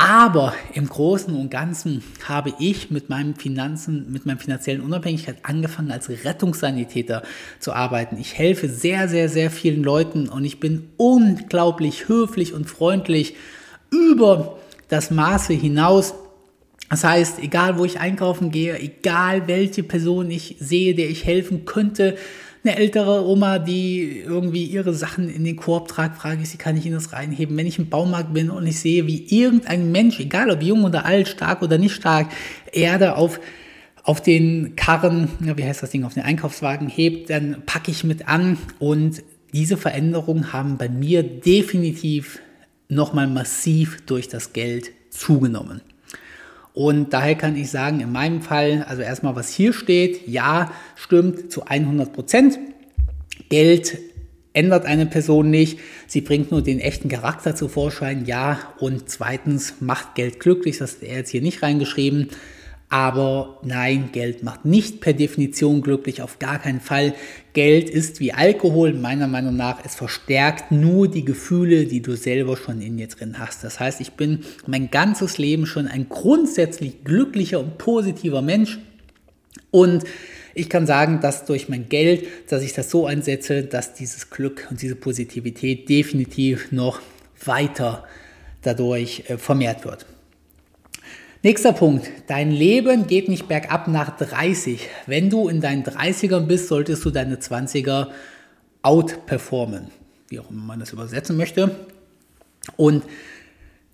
[0.02, 5.92] Aber im Großen und Ganzen habe ich mit meinem Finanzen, mit meiner finanziellen Unabhängigkeit angefangen,
[5.92, 7.22] als Rettungssanitäter
[7.60, 8.16] zu arbeiten.
[8.18, 13.36] Ich helfe sehr, sehr, sehr vielen Leuten und ich bin unglaublich höflich und freundlich
[13.92, 14.58] über
[14.88, 16.14] das Maße hinaus.
[16.90, 21.66] Das heißt, egal wo ich einkaufen gehe, egal welche Person ich sehe, der ich helfen
[21.66, 22.16] könnte,
[22.70, 26.78] eine ältere Oma, die irgendwie ihre Sachen in den Korb tragt, frage ich sie, kann
[26.78, 27.58] ich Ihnen das reinheben?
[27.58, 31.06] Wenn ich im Baumarkt bin und ich sehe, wie irgendein Mensch, egal ob jung oder
[31.06, 32.30] alt, stark oder nicht stark,
[32.72, 33.40] Erde auf
[34.04, 38.28] auf den Karren, wie heißt das Ding, auf den Einkaufswagen hebt, dann packe ich mit
[38.28, 39.22] an und
[39.54, 42.40] diese Veränderungen haben bei mir definitiv
[42.88, 45.82] nochmal massiv durch das Geld zugenommen.
[46.74, 51.52] Und daher kann ich sagen, in meinem Fall, also erstmal, was hier steht, ja, stimmt
[51.52, 52.60] zu 100 Prozent.
[53.50, 53.98] Geld
[54.54, 58.60] ändert eine Person nicht, sie bringt nur den echten Charakter zu Vorschein, ja.
[58.80, 62.30] Und zweitens, macht Geld glücklich, das hat er jetzt hier nicht reingeschrieben.
[62.90, 67.14] Aber nein, Geld macht nicht per Definition glücklich, auf gar keinen Fall.
[67.54, 69.84] Geld ist wie Alkohol, meiner Meinung nach.
[69.84, 73.64] Es verstärkt nur die Gefühle, die du selber schon in dir drin hast.
[73.64, 78.80] Das heißt, ich bin mein ganzes Leben schon ein grundsätzlich glücklicher und positiver Mensch.
[79.72, 80.04] Und
[80.54, 84.68] ich kann sagen, dass durch mein Geld, dass ich das so einsetze, dass dieses Glück
[84.70, 87.02] und diese Positivität definitiv noch
[87.44, 88.06] weiter
[88.62, 90.06] dadurch äh, vermehrt wird.
[91.42, 92.12] Nächster Punkt.
[92.28, 94.90] Dein Leben geht nicht bergab nach 30.
[95.06, 98.08] Wenn du in deinen 30ern bist, solltest du deine 20er
[98.82, 99.88] outperformen.
[100.28, 101.74] Wie auch immer man das übersetzen möchte.
[102.76, 103.04] Und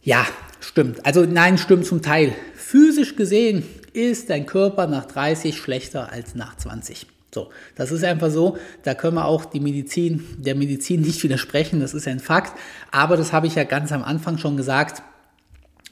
[0.02, 0.26] ja,
[0.60, 1.06] stimmt.
[1.06, 2.34] Also nein, stimmt zum Teil.
[2.56, 7.06] Physisch gesehen ist dein Körper nach 30 schlechter als nach 20.
[7.32, 8.58] So, das ist einfach so.
[8.82, 11.80] Da können wir auch die Medizin, der Medizin nicht widersprechen.
[11.80, 12.58] Das ist ein Fakt.
[12.90, 15.04] Aber das habe ich ja ganz am Anfang schon gesagt.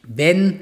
[0.02, 0.62] Wenn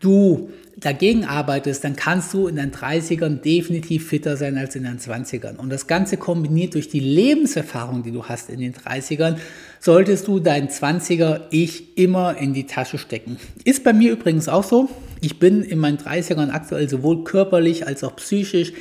[0.00, 4.98] du dagegen arbeitest, dann kannst du in deinen 30ern definitiv fitter sein als in deinen
[4.98, 5.56] 20ern.
[5.56, 9.36] Und das Ganze kombiniert durch die Lebenserfahrung, die du hast in den 30ern,
[9.80, 13.36] solltest du dein 20er Ich immer in die Tasche stecken.
[13.64, 14.88] Ist bei mir übrigens auch so.
[15.20, 18.72] Ich bin in meinen 30ern aktuell sowohl körperlich als auch psychisch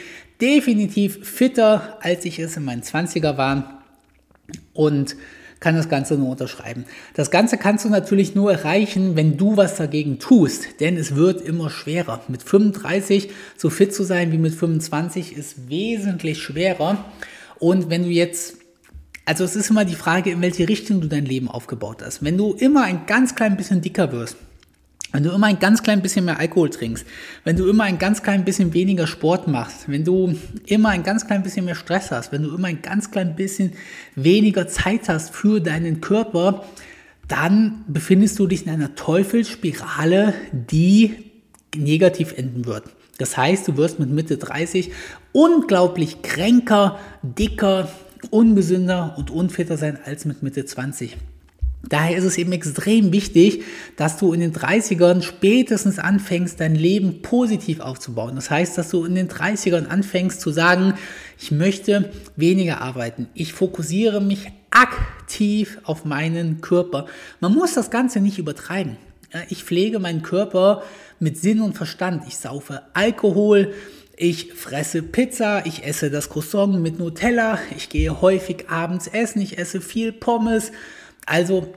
[0.41, 3.83] definitiv fitter, als ich es in meinen 20er war.
[4.73, 5.15] Und
[5.63, 6.83] kann das Ganze nur unterschreiben.
[7.13, 11.39] Das Ganze kannst du natürlich nur erreichen, wenn du was dagegen tust, denn es wird
[11.39, 12.21] immer schwerer.
[12.27, 17.05] Mit 35 so fit zu sein wie mit 25 ist wesentlich schwerer.
[17.59, 18.57] Und wenn du jetzt
[19.25, 22.25] also es ist immer die Frage, in welche Richtung du dein Leben aufgebaut hast.
[22.25, 24.35] Wenn du immer ein ganz klein bisschen dicker wirst,
[25.13, 27.05] wenn du immer ein ganz klein bisschen mehr Alkohol trinkst,
[27.43, 31.27] wenn du immer ein ganz klein bisschen weniger Sport machst, wenn du immer ein ganz
[31.27, 33.73] klein bisschen mehr Stress hast, wenn du immer ein ganz klein bisschen
[34.15, 36.65] weniger Zeit hast für deinen Körper,
[37.27, 41.13] dann befindest du dich in einer Teufelsspirale, die
[41.77, 42.85] negativ enden wird.
[43.19, 44.91] Das heißt, du wirst mit Mitte 30
[45.31, 47.87] unglaublich kränker, dicker,
[48.31, 51.17] ungesünder und unfitter sein als mit Mitte 20.
[51.89, 53.63] Daher ist es eben extrem wichtig,
[53.97, 58.35] dass du in den 30ern spätestens anfängst, dein Leben positiv aufzubauen.
[58.35, 60.93] Das heißt, dass du in den 30ern anfängst zu sagen,
[61.37, 63.27] ich möchte weniger arbeiten.
[63.33, 67.05] Ich fokussiere mich aktiv auf meinen Körper.
[67.41, 68.97] Man muss das Ganze nicht übertreiben.
[69.49, 70.83] Ich pflege meinen Körper
[71.19, 72.23] mit Sinn und Verstand.
[72.27, 73.73] Ich saufe Alkohol,
[74.15, 79.57] ich fresse Pizza, ich esse das Croissant mit Nutella, ich gehe häufig abends essen, ich
[79.57, 80.71] esse viel Pommes.
[81.25, 81.67] Also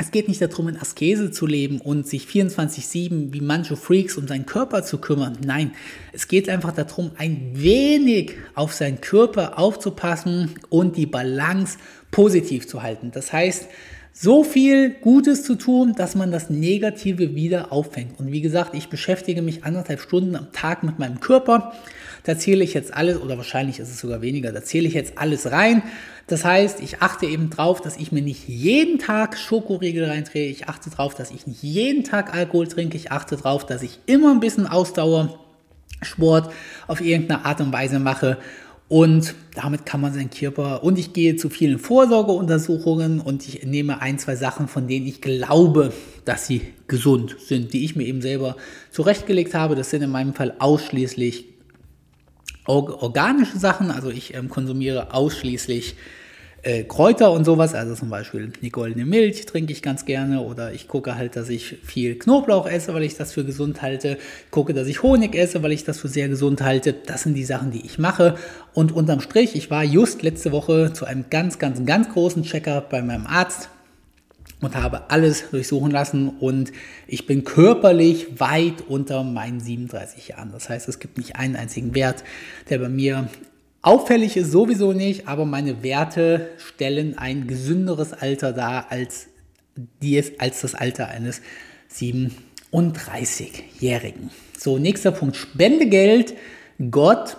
[0.00, 4.28] es geht nicht darum, in Askese zu leben und sich 24-7 wie manche Freaks um
[4.28, 5.36] seinen Körper zu kümmern.
[5.44, 5.72] Nein,
[6.12, 11.78] es geht einfach darum, ein wenig auf seinen Körper aufzupassen und die Balance
[12.12, 13.10] positiv zu halten.
[13.12, 13.66] Das heißt,
[14.12, 18.18] so viel Gutes zu tun, dass man das Negative wieder auffängt.
[18.18, 21.72] Und wie gesagt, ich beschäftige mich anderthalb Stunden am Tag mit meinem Körper.
[22.28, 25.16] Da zähle ich jetzt alles, oder wahrscheinlich ist es sogar weniger, da zähle ich jetzt
[25.16, 25.82] alles rein.
[26.26, 30.50] Das heißt, ich achte eben drauf, dass ich mir nicht jeden Tag Schokoriegel reindrehe.
[30.50, 32.98] Ich achte drauf, dass ich nicht jeden Tag Alkohol trinke.
[32.98, 36.52] Ich achte drauf, dass ich immer ein bisschen Ausdauersport
[36.86, 38.36] auf irgendeine Art und Weise mache
[38.88, 44.00] Und damit kann man seinen Körper, und ich gehe zu vielen Vorsorgeuntersuchungen und ich nehme
[44.00, 45.92] ein, zwei Sachen, von denen ich glaube,
[46.24, 48.56] dass sie gesund sind, die ich mir eben selber
[48.90, 49.74] zurechtgelegt habe.
[49.74, 51.47] Das sind in meinem Fall ausschließlich
[52.68, 53.90] organische Sachen.
[53.90, 55.96] Also ich ähm, konsumiere ausschließlich
[56.62, 60.72] äh, Kräuter und sowas, also zum Beispiel die goldene Milch trinke ich ganz gerne oder
[60.72, 64.18] ich gucke halt, dass ich viel Knoblauch esse, weil ich das für gesund halte,
[64.50, 66.94] gucke, dass ich Honig esse, weil ich das für sehr gesund halte.
[67.06, 68.34] Das sind die Sachen, die ich mache.
[68.74, 72.80] Und unterm Strich, ich war just letzte Woche zu einem ganz, ganz, ganz großen Checker
[72.80, 73.70] bei meinem Arzt
[74.60, 76.72] und habe alles durchsuchen lassen und
[77.06, 80.50] ich bin körperlich weit unter meinen 37 Jahren.
[80.52, 82.24] Das heißt, es gibt nicht einen einzigen Wert,
[82.68, 83.28] der bei mir
[83.80, 89.28] Auffällig ist sowieso nicht, aber meine Werte stellen ein gesünderes Alter dar als,
[90.02, 91.40] die es, als das Alter eines
[91.94, 94.30] 37-Jährigen.
[94.58, 95.36] So, nächster Punkt.
[95.36, 96.34] Spendegeld.
[96.90, 97.36] Gott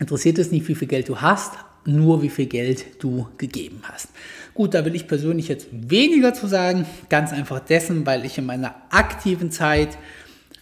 [0.00, 1.52] interessiert es nicht, wie viel Geld du hast,
[1.84, 4.08] nur wie viel Geld du gegeben hast.
[4.54, 6.86] Gut, da will ich persönlich jetzt weniger zu sagen.
[7.08, 9.98] Ganz einfach dessen, weil ich in meiner aktiven Zeit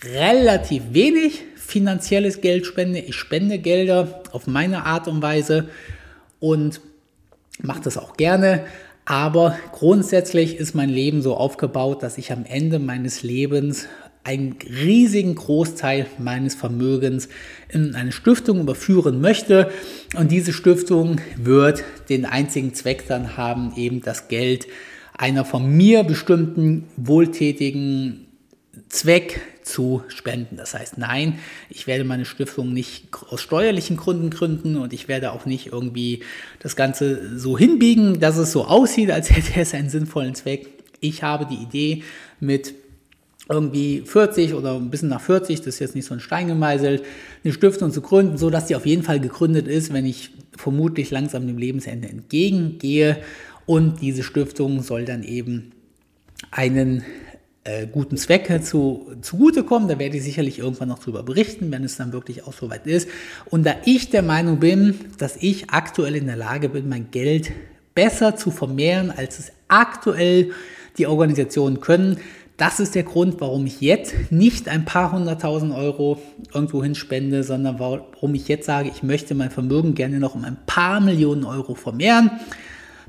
[0.03, 2.99] relativ wenig finanzielles Geld spende.
[3.01, 5.69] Ich spende Gelder auf meine Art und Weise
[6.41, 6.81] und
[7.61, 8.65] mache das auch gerne.
[9.05, 13.89] Aber grundsätzlich ist mein Leben so aufgebaut, dass ich am Ende meines Lebens
[14.25, 17.29] einen riesigen Großteil meines Vermögens
[17.69, 19.71] in eine Stiftung überführen möchte.
[20.17, 24.69] Und diese Stiftung wird den einzigen Zweck dann haben, eben das Geld
[25.17, 28.27] einer von mir bestimmten wohltätigen
[28.89, 30.57] Zweck zu spenden.
[30.57, 35.33] Das heißt, nein, ich werde meine Stiftung nicht aus steuerlichen Gründen gründen und ich werde
[35.33, 36.23] auch nicht irgendwie
[36.61, 40.69] das Ganze so hinbiegen, dass es so aussieht, als hätte es einen sinnvollen Zweck.
[41.01, 42.03] Ich habe die Idee
[42.41, 42.75] mit
[43.53, 47.03] irgendwie 40 oder ein bisschen nach 40, das ist jetzt nicht so ein Stein gemeißelt,
[47.45, 51.11] eine Stiftung zu gründen, so dass die auf jeden Fall gegründet ist, wenn ich vermutlich
[51.11, 53.19] langsam dem Lebensende entgegengehe.
[53.67, 55.73] Und diese Stiftung soll dann eben
[56.51, 57.05] einen
[57.65, 59.89] äh, guten Zwecke zu, zugutekommen.
[59.89, 63.09] Da werde ich sicherlich irgendwann noch drüber berichten, wenn es dann wirklich auch soweit ist.
[63.51, 67.53] Und da ich der Meinung bin, dass ich aktuell in der Lage bin, mein Geld
[67.95, 70.51] besser zu vermehren, als es aktuell
[70.99, 72.19] die Organisationen können,
[72.57, 76.21] das ist der Grund, warum ich jetzt nicht ein paar hunderttausend Euro
[76.55, 80.59] irgendwo hinspende, sondern warum ich jetzt sage, ich möchte mein Vermögen gerne noch um ein
[80.67, 82.31] paar Millionen Euro vermehren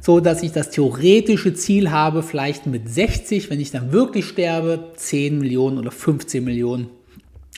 [0.03, 4.91] so dass ich das theoretische Ziel habe, vielleicht mit 60, wenn ich dann wirklich sterbe,
[4.97, 6.89] 10 Millionen oder 15 Millionen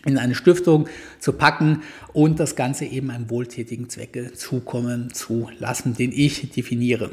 [0.05, 0.87] in eine Stiftung
[1.19, 1.81] zu packen
[2.13, 7.09] und das Ganze eben einem wohltätigen Zwecke zukommen zu lassen, den ich definiere.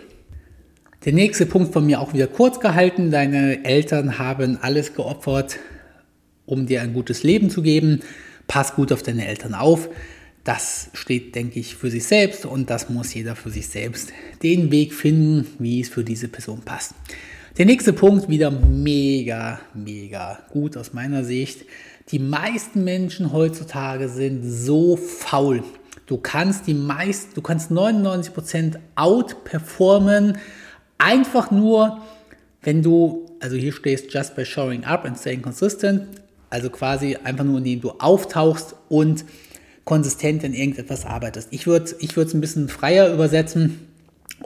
[1.05, 3.11] Der nächste Punkt von mir auch wieder kurz gehalten.
[3.11, 5.59] Deine Eltern haben alles geopfert,
[6.47, 8.01] um dir ein gutes Leben zu geben.
[8.47, 9.88] Pass gut auf deine Eltern auf
[10.45, 14.12] das steht, denke ich, für sich selbst und das muss jeder für sich selbst
[14.43, 16.95] den Weg finden, wie es für diese Person passt.
[17.59, 21.65] Der nächste Punkt wieder mega, mega gut aus meiner Sicht.
[22.11, 25.62] Die meisten Menschen heutzutage sind so faul.
[26.07, 30.38] Du kannst die meisten, du kannst 99% outperformen,
[31.03, 32.01] einfach nur,
[32.62, 36.07] wenn du, also hier stehst just by showing up and staying consistent,
[36.49, 39.25] also quasi einfach nur, indem du auftauchst und
[39.85, 41.49] konsistent in irgendetwas arbeitest.
[41.51, 43.81] Ich würde ich es ein bisschen freier übersetzen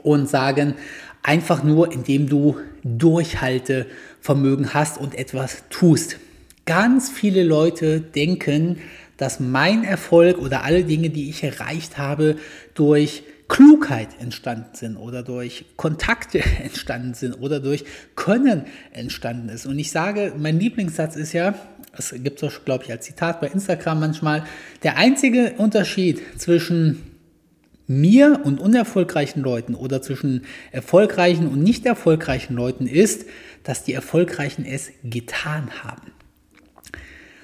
[0.01, 0.73] und sagen,
[1.21, 6.17] einfach nur, indem du Durchhaltevermögen hast und etwas tust.
[6.65, 8.77] Ganz viele Leute denken,
[9.17, 12.37] dass mein Erfolg oder alle Dinge, die ich erreicht habe,
[12.73, 19.65] durch Klugheit entstanden sind oder durch Kontakte entstanden sind oder durch Können entstanden ist.
[19.65, 21.55] Und ich sage, mein Lieblingssatz ist ja,
[21.97, 24.43] es gibt es, glaube ich, als Zitat bei Instagram manchmal,
[24.83, 27.03] der einzige Unterschied zwischen
[27.87, 33.25] mir und unerfolgreichen Leuten oder zwischen erfolgreichen und nicht erfolgreichen Leuten ist,
[33.63, 36.11] dass die Erfolgreichen es getan haben.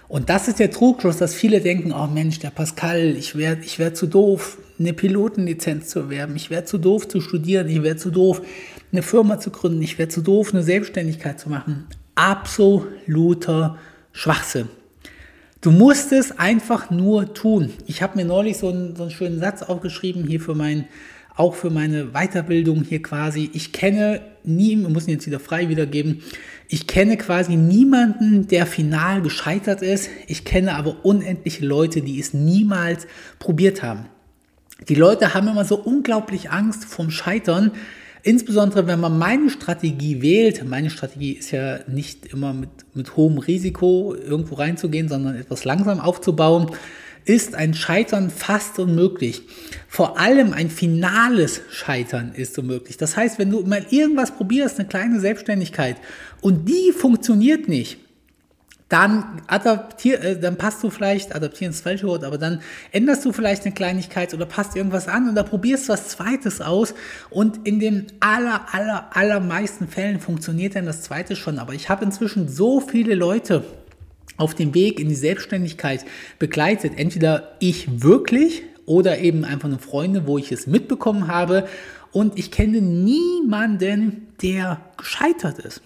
[0.10, 3.80] Und das ist der Trugschluss, dass viele denken, oh Mensch, der Pascal, ich wäre ich
[3.80, 7.96] wär zu doof, eine Pilotenlizenz zu erwerben, ich wäre zu doof zu studieren, ich wäre
[7.96, 8.42] zu doof,
[8.92, 11.88] eine Firma zu gründen, ich wäre zu doof, eine Selbstständigkeit zu machen.
[12.16, 13.78] Absoluter
[14.12, 14.68] Schwachsinn.
[15.62, 17.72] Du musst es einfach nur tun.
[17.88, 20.90] Ich habe mir neulich so einen, so einen schönen Satz aufgeschrieben, hier für mein,
[21.36, 23.50] auch für meine Weiterbildung hier quasi.
[23.54, 26.22] Ich kenne nie, wir müssen jetzt wieder frei wiedergeben,
[26.68, 30.10] ich kenne quasi niemanden, der final gescheitert ist.
[30.28, 33.08] Ich kenne aber unendliche Leute, die es niemals
[33.40, 34.08] probiert haben.
[34.88, 37.72] Die Leute haben immer so unglaublich Angst vom Scheitern,
[38.26, 43.38] Insbesondere wenn man meine Strategie wählt, meine Strategie ist ja nicht immer mit, mit hohem
[43.38, 46.72] Risiko irgendwo reinzugehen, sondern etwas langsam aufzubauen.
[47.26, 49.42] ist ein Scheitern fast unmöglich.
[49.90, 52.96] Vor allem ein finales Scheitern ist unmöglich.
[52.96, 55.98] Das heißt, wenn du mal irgendwas probierst, eine kleine Selbstständigkeit,
[56.40, 57.98] und die funktioniert nicht,
[58.94, 63.34] dann adaptier, äh, dann passt du vielleicht, adaptieren ist falsche Wort, aber dann änderst du
[63.34, 66.94] vielleicht eine Kleinigkeit oder passt irgendwas an und da probierst du was Zweites aus
[67.32, 71.58] und in den aller, aller, allermeisten Fällen funktioniert dann das Zweite schon.
[71.58, 73.64] Aber ich habe inzwischen so viele Leute
[74.38, 76.06] auf dem Weg in die Selbstständigkeit
[76.38, 76.94] begleitet.
[76.96, 81.68] Entweder ich wirklich oder eben einfach nur Freunde, wo ich es mitbekommen habe.
[82.12, 85.82] Und ich kenne niemanden, der gescheitert ist.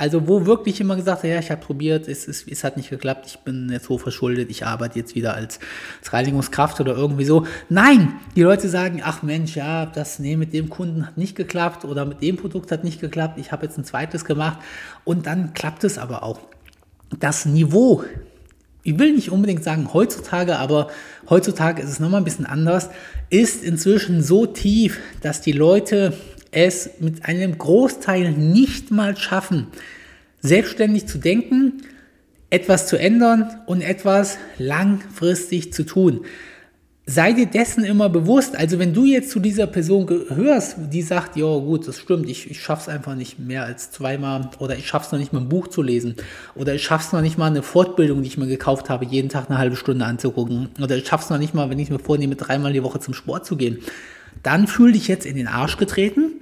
[0.00, 3.26] Also wo wirklich immer gesagt, ja, ich habe probiert, es, es, es hat nicht geklappt,
[3.26, 5.60] ich bin jetzt so verschuldet, ich arbeite jetzt wieder als,
[5.98, 7.46] als Reinigungskraft oder irgendwie so.
[7.68, 11.84] Nein, die Leute sagen, ach Mensch, ja, das nee, mit dem Kunden hat nicht geklappt
[11.84, 14.60] oder mit dem Produkt hat nicht geklappt, ich habe jetzt ein zweites gemacht
[15.04, 16.40] und dann klappt es aber auch.
[17.18, 18.02] Das Niveau,
[18.82, 20.88] ich will nicht unbedingt sagen heutzutage, aber
[21.28, 22.88] heutzutage ist es nochmal ein bisschen anders,
[23.28, 26.14] ist inzwischen so tief, dass die Leute
[26.50, 29.68] es mit einem Großteil nicht mal schaffen,
[30.40, 31.82] selbstständig zu denken,
[32.50, 36.22] etwas zu ändern und etwas langfristig zu tun.
[37.06, 38.56] Sei dir dessen immer bewusst.
[38.56, 42.48] Also wenn du jetzt zu dieser Person gehörst, die sagt, ja gut, das stimmt, ich,
[42.50, 45.48] ich es einfach nicht mehr als zweimal oder ich schaffe es noch nicht mal ein
[45.48, 46.14] Buch zu lesen
[46.54, 49.28] oder ich schaffe es noch nicht mal eine Fortbildung, die ich mir gekauft habe, jeden
[49.28, 51.98] Tag eine halbe Stunde anzugucken oder ich schaffe es noch nicht mal, wenn ich mir
[51.98, 53.78] vornehme, dreimal die Woche zum Sport zu gehen,
[54.42, 56.32] dann fühl dich jetzt in den Arsch getreten.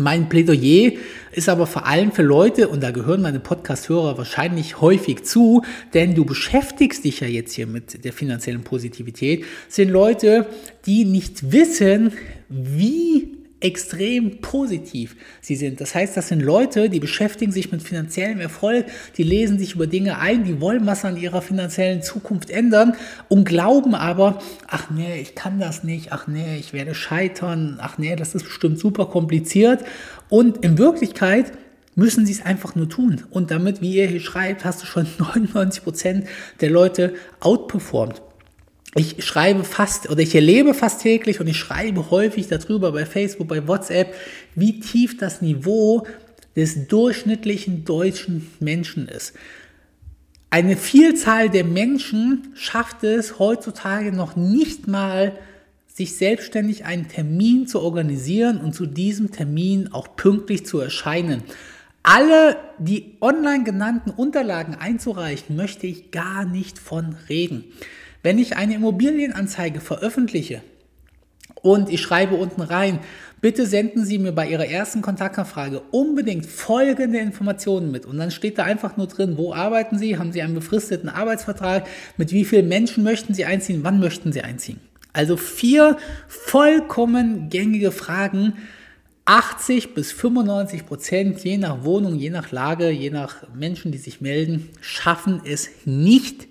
[0.00, 0.92] Mein Plädoyer
[1.32, 6.14] ist aber vor allem für Leute, und da gehören meine Podcast-Hörer wahrscheinlich häufig zu, denn
[6.14, 10.46] du beschäftigst dich ja jetzt hier mit der finanziellen Positivität, sind Leute,
[10.86, 12.12] die nicht wissen,
[12.48, 13.27] wie
[13.60, 15.80] extrem positiv sie sind.
[15.80, 18.86] Das heißt, das sind Leute, die beschäftigen sich mit finanziellem Erfolg,
[19.16, 22.94] die lesen sich über Dinge ein, die wollen was an ihrer finanziellen Zukunft ändern
[23.28, 24.38] und glauben aber,
[24.68, 28.44] ach nee, ich kann das nicht, ach nee, ich werde scheitern, ach nee, das ist
[28.44, 29.84] bestimmt super kompliziert.
[30.28, 31.52] Und in Wirklichkeit
[31.96, 33.24] müssen sie es einfach nur tun.
[33.30, 36.26] Und damit, wie ihr hier schreibt, hast du schon 99 Prozent
[36.60, 38.22] der Leute outperformed
[38.94, 43.48] ich schreibe fast oder ich erlebe fast täglich und ich schreibe häufig darüber bei Facebook,
[43.48, 44.14] bei WhatsApp,
[44.54, 46.06] wie tief das Niveau
[46.56, 49.34] des durchschnittlichen deutschen Menschen ist.
[50.50, 55.38] Eine Vielzahl der Menschen schafft es heutzutage noch nicht mal,
[55.86, 61.42] sich selbstständig einen Termin zu organisieren und zu diesem Termin auch pünktlich zu erscheinen.
[62.02, 67.64] Alle die online genannten Unterlagen einzureichen, möchte ich gar nicht von reden.
[68.22, 70.62] Wenn ich eine Immobilienanzeige veröffentliche
[71.62, 72.98] und ich schreibe unten rein,
[73.40, 78.06] bitte senden Sie mir bei Ihrer ersten Kontaktanfrage unbedingt folgende Informationen mit.
[78.06, 81.86] Und dann steht da einfach nur drin, wo arbeiten Sie, haben Sie einen befristeten Arbeitsvertrag,
[82.16, 84.80] mit wie vielen Menschen möchten Sie einziehen, wann möchten Sie einziehen.
[85.12, 85.96] Also vier
[86.26, 88.54] vollkommen gängige Fragen,
[89.24, 94.20] 80 bis 95 Prozent, je nach Wohnung, je nach Lage, je nach Menschen, die sich
[94.20, 96.48] melden, schaffen es nicht,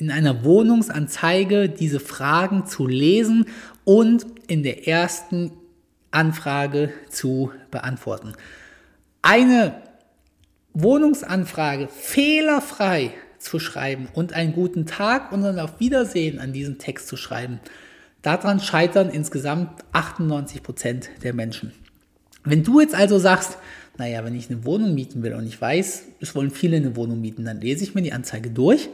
[0.00, 3.46] in einer Wohnungsanzeige diese Fragen zu lesen
[3.84, 5.52] und in der ersten
[6.10, 8.32] Anfrage zu beantworten.
[9.22, 9.74] Eine
[10.72, 17.06] Wohnungsanfrage fehlerfrei zu schreiben und einen guten Tag und dann auf Wiedersehen an diesem Text
[17.06, 17.60] zu schreiben,
[18.22, 21.72] daran scheitern insgesamt 98 Prozent der Menschen.
[22.44, 23.58] Wenn du jetzt also sagst,
[23.98, 27.20] naja, wenn ich eine Wohnung mieten will und ich weiß, es wollen viele eine Wohnung
[27.20, 28.88] mieten, dann lese ich mir die Anzeige durch,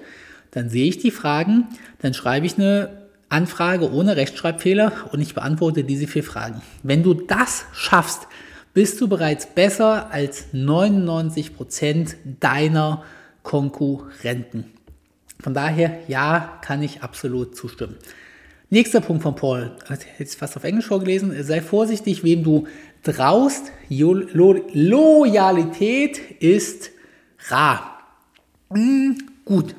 [0.51, 1.67] dann sehe ich die Fragen,
[2.01, 6.63] dann schreibe ich eine Anfrage ohne Rechtschreibfehler und ich beantworte diese vier Fragen.
[6.83, 8.29] Wenn du das schaffst,
[8.73, 13.03] bist du bereits besser als 99 Prozent deiner
[13.43, 14.65] Konkurrenten.
[15.41, 17.97] Von daher, ja, kann ich absolut zustimmen.
[18.69, 19.71] Nächster Punkt von Paul,
[20.19, 22.67] jetzt fast auf Englisch vorgelesen, sei vorsichtig, wem du
[23.03, 23.71] traust.
[23.89, 24.81] Loyalität
[26.41, 26.91] ist
[27.49, 28.01] rar.
[28.71, 29.77] Hm, gut,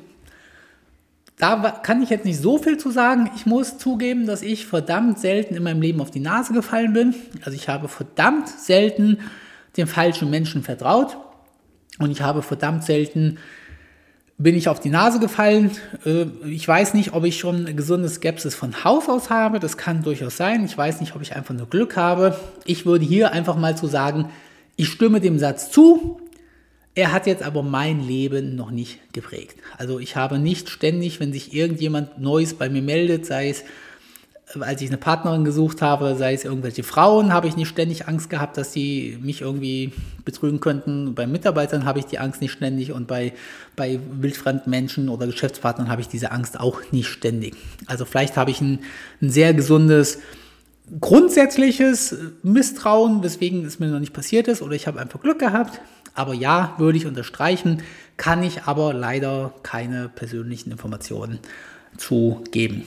[1.38, 3.30] da kann ich jetzt nicht so viel zu sagen.
[3.36, 7.14] Ich muss zugeben, dass ich verdammt selten in meinem Leben auf die Nase gefallen bin.
[7.44, 9.18] Also ich habe verdammt selten
[9.76, 11.16] den falschen Menschen vertraut
[11.98, 13.38] und ich habe verdammt selten
[14.40, 15.72] bin ich auf die Nase gefallen.
[16.06, 19.58] Äh, ich weiß nicht, ob ich schon eine gesunde Skepsis von Haus aus habe.
[19.58, 20.64] Das kann durchaus sein.
[20.64, 22.38] Ich weiß nicht, ob ich einfach nur Glück habe.
[22.64, 24.30] Ich würde hier einfach mal zu sagen,
[24.76, 26.20] ich stimme dem Satz zu.
[26.98, 29.56] Er hat jetzt aber mein Leben noch nicht geprägt.
[29.76, 33.62] Also ich habe nicht ständig, wenn sich irgendjemand Neues bei mir meldet, sei es
[34.58, 38.30] als ich eine Partnerin gesucht habe, sei es irgendwelche Frauen, habe ich nicht ständig Angst
[38.30, 39.92] gehabt, dass sie mich irgendwie
[40.24, 41.14] betrügen könnten.
[41.14, 43.32] Bei Mitarbeitern habe ich die Angst nicht ständig und bei,
[43.76, 47.54] bei wildfremden Menschen oder Geschäftspartnern habe ich diese Angst auch nicht ständig.
[47.86, 48.80] Also vielleicht habe ich ein,
[49.22, 50.18] ein sehr gesundes
[51.00, 55.80] grundsätzliches Misstrauen, weswegen es mir noch nicht passiert ist oder ich habe einfach Glück gehabt.
[56.18, 57.82] Aber ja, würde ich unterstreichen,
[58.16, 61.38] kann ich aber leider keine persönlichen Informationen
[61.96, 62.82] zu geben.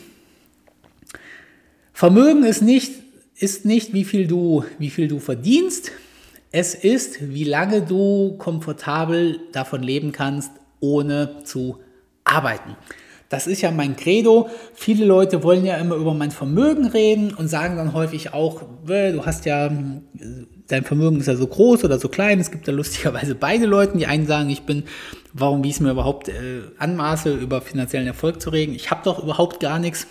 [1.94, 2.92] Vermögen ist nicht,
[3.36, 5.92] ist nicht wie, viel du, wie viel du verdienst.
[6.52, 10.52] Es ist, wie lange du komfortabel davon leben kannst,
[10.82, 11.78] ohne zu
[12.26, 12.76] arbeiten.
[13.30, 14.50] Das ist ja mein Credo.
[14.74, 19.26] Viele Leute wollen ja immer über mein Vermögen reden und sagen dann häufig auch, du
[19.26, 19.72] hast ja,
[20.72, 22.40] dein Vermögen ist ja so groß oder so klein.
[22.40, 23.98] Es gibt ja lustigerweise beide Leute.
[23.98, 24.84] Die einen sagen, ich bin,
[25.34, 28.74] warum, wie es mir überhaupt äh, anmaße, über finanziellen Erfolg zu reden.
[28.74, 30.08] Ich habe doch überhaupt gar nichts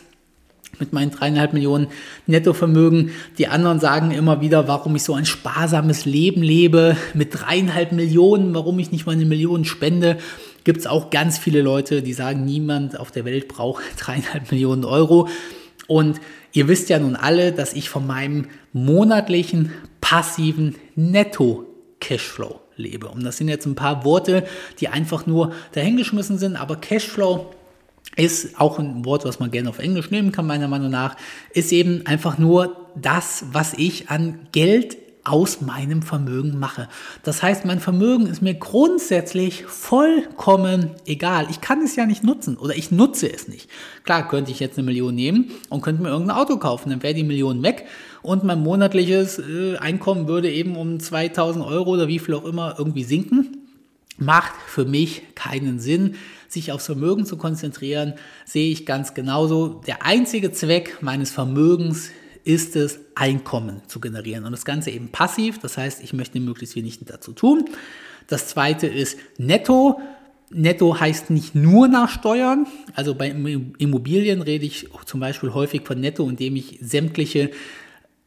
[0.78, 1.88] mit meinen dreieinhalb Millionen
[2.26, 3.10] Nettovermögen.
[3.38, 8.54] Die anderen sagen immer wieder, warum ich so ein sparsames Leben lebe mit dreieinhalb Millionen,
[8.54, 10.18] warum ich nicht mal eine Million spende.
[10.64, 14.84] Gibt es auch ganz viele Leute, die sagen, niemand auf der Welt braucht dreieinhalb Millionen
[14.84, 15.28] Euro.
[15.86, 16.20] Und
[16.52, 23.08] ihr wisst ja nun alle, dass ich von meinem monatlichen passiven Netto-Cashflow lebe.
[23.08, 24.46] Und das sind jetzt ein paar Worte,
[24.78, 27.54] die einfach nur dahingeschmissen sind, aber Cashflow
[28.16, 31.16] ist auch ein Wort, was man gerne auf Englisch nehmen kann, meiner Meinung nach,
[31.52, 36.88] ist eben einfach nur das, was ich an Geld aus meinem Vermögen mache.
[37.22, 41.46] Das heißt, mein Vermögen ist mir grundsätzlich vollkommen egal.
[41.50, 43.68] Ich kann es ja nicht nutzen oder ich nutze es nicht.
[44.04, 47.14] Klar, könnte ich jetzt eine Million nehmen und könnte mir irgendein Auto kaufen, dann wäre
[47.14, 47.86] die Million weg
[48.22, 52.76] und mein monatliches äh, Einkommen würde eben um 2000 Euro oder wie viel auch immer
[52.78, 53.56] irgendwie sinken.
[54.18, 56.16] Macht für mich keinen Sinn
[56.48, 58.14] sich aufs Vermögen zu konzentrieren,
[58.44, 59.80] sehe ich ganz genauso.
[59.86, 62.10] Der einzige Zweck meines Vermögens
[62.50, 64.44] ist es, Einkommen zu generieren.
[64.44, 67.64] Und das Ganze eben passiv, das heißt, ich möchte möglichst wenig dazu tun.
[68.26, 70.00] Das zweite ist netto.
[70.52, 72.66] Netto heißt nicht nur nach Steuern.
[72.94, 77.50] Also bei Immobilien rede ich zum Beispiel häufig von Netto, indem ich sämtliche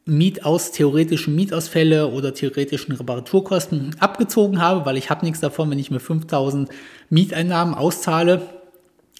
[0.06, 5.90] Mietaus, theoretischen Mietausfälle oder theoretischen Reparaturkosten abgezogen habe, weil ich habe nichts davon, wenn ich
[5.90, 6.70] mir 5000
[7.10, 8.42] Mieteinnahmen auszahle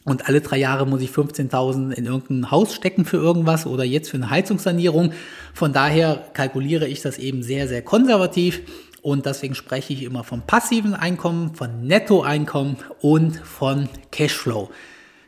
[0.04, 4.10] und alle drei Jahre muss ich 15.000 in irgendein Haus stecken für irgendwas oder jetzt
[4.10, 5.12] für eine Heizungssanierung.
[5.54, 8.60] Von daher kalkuliere ich das eben sehr, sehr konservativ
[9.00, 14.70] und deswegen spreche ich immer vom passiven Einkommen, von Nettoeinkommen und von Cashflow.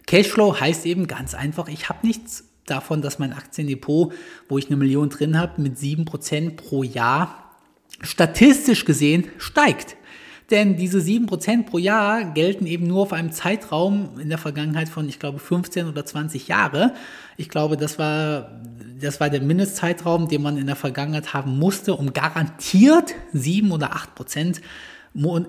[0.06, 4.12] Cashflow heißt eben ganz einfach, ich habe nichts davon, dass mein Aktiendepot,
[4.48, 7.50] wo ich eine Million drin habe, mit sieben Prozent pro Jahr
[8.02, 9.96] statistisch gesehen steigt.
[10.50, 14.88] Denn diese sieben Prozent pro Jahr gelten eben nur auf einem Zeitraum in der Vergangenheit
[14.88, 16.94] von, ich glaube, 15 oder 20 Jahre.
[17.36, 18.60] Ich glaube, das war,
[19.00, 23.92] das war der Mindestzeitraum, den man in der Vergangenheit haben musste, um garantiert sieben oder
[23.96, 24.60] acht Prozent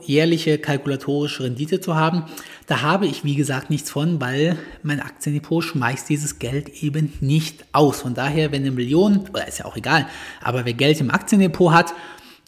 [0.04, 2.24] jährliche kalkulatorische Rendite zu haben.
[2.68, 7.66] Da habe ich, wie gesagt, nichts von, weil mein Aktiendepot schmeißt dieses Geld eben nicht
[7.74, 8.02] aus.
[8.02, 10.08] Von daher, wenn eine Million, oder ist ja auch egal,
[10.42, 11.94] aber wer Geld im Aktiendepot hat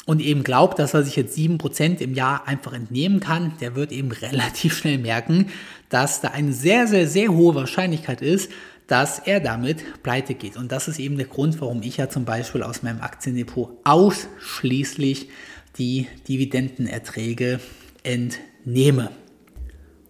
[0.09, 3.75] und eben glaubt, dass er sich jetzt sieben Prozent im Jahr einfach entnehmen kann, der
[3.75, 5.51] wird eben relativ schnell merken,
[5.89, 8.51] dass da eine sehr, sehr, sehr hohe Wahrscheinlichkeit ist,
[8.87, 10.57] dass er damit pleite geht.
[10.57, 15.29] Und das ist eben der Grund, warum ich ja zum Beispiel aus meinem Aktiendepot ausschließlich
[15.77, 17.59] die Dividendenerträge
[18.01, 19.11] entnehme.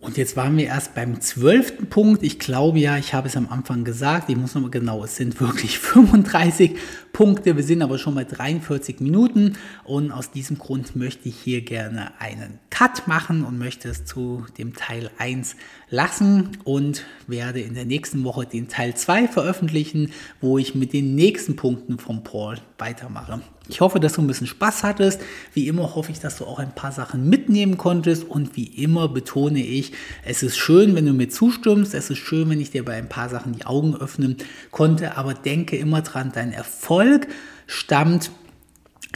[0.02, 2.24] Und jetzt waren wir erst beim zwölften Punkt.
[2.24, 4.30] Ich glaube ja, ich habe es am Anfang gesagt.
[4.30, 6.78] Ich muss nochmal genau, es sind wirklich 35
[7.12, 7.58] Punkte.
[7.58, 9.58] Wir sind aber schon bei 43 Minuten.
[9.84, 14.45] Und aus diesem Grund möchte ich hier gerne einen Cut machen und möchte es zu
[14.58, 15.58] dem Teil 1
[15.89, 21.16] lassen und werde in der nächsten Woche den Teil 2 veröffentlichen, wo ich mit den
[21.16, 23.42] nächsten Punkten von Paul weitermache.
[23.68, 25.22] Ich hoffe, dass du ein bisschen Spaß hattest.
[25.54, 28.24] Wie immer hoffe ich, dass du auch ein paar Sachen mitnehmen konntest.
[28.24, 29.94] Und wie immer betone ich,
[30.26, 31.94] es ist schön, wenn du mir zustimmst.
[31.94, 34.38] Es ist schön, wenn ich dir bei ein paar Sachen die Augen öffnen
[34.72, 35.18] konnte.
[35.18, 37.28] Aber denke immer dran, dein Erfolg
[37.68, 38.32] stammt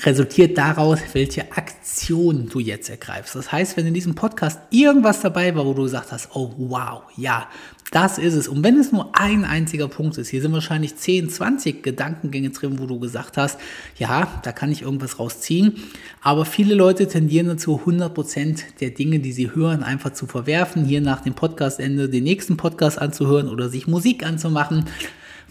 [0.01, 3.35] resultiert daraus, welche Aktion du jetzt ergreifst.
[3.35, 7.03] Das heißt, wenn in diesem Podcast irgendwas dabei war, wo du gesagt hast, oh wow,
[7.15, 7.47] ja,
[7.93, 8.47] das ist es.
[8.47, 12.79] Und wenn es nur ein einziger Punkt ist, hier sind wahrscheinlich 10, 20 Gedankengänge drin,
[12.79, 13.59] wo du gesagt hast,
[13.99, 15.75] ja, da kann ich irgendwas rausziehen.
[16.21, 21.01] Aber viele Leute tendieren dazu, 100% der Dinge, die sie hören, einfach zu verwerfen, hier
[21.01, 24.85] nach dem Podcastende den nächsten Podcast anzuhören oder sich Musik anzumachen.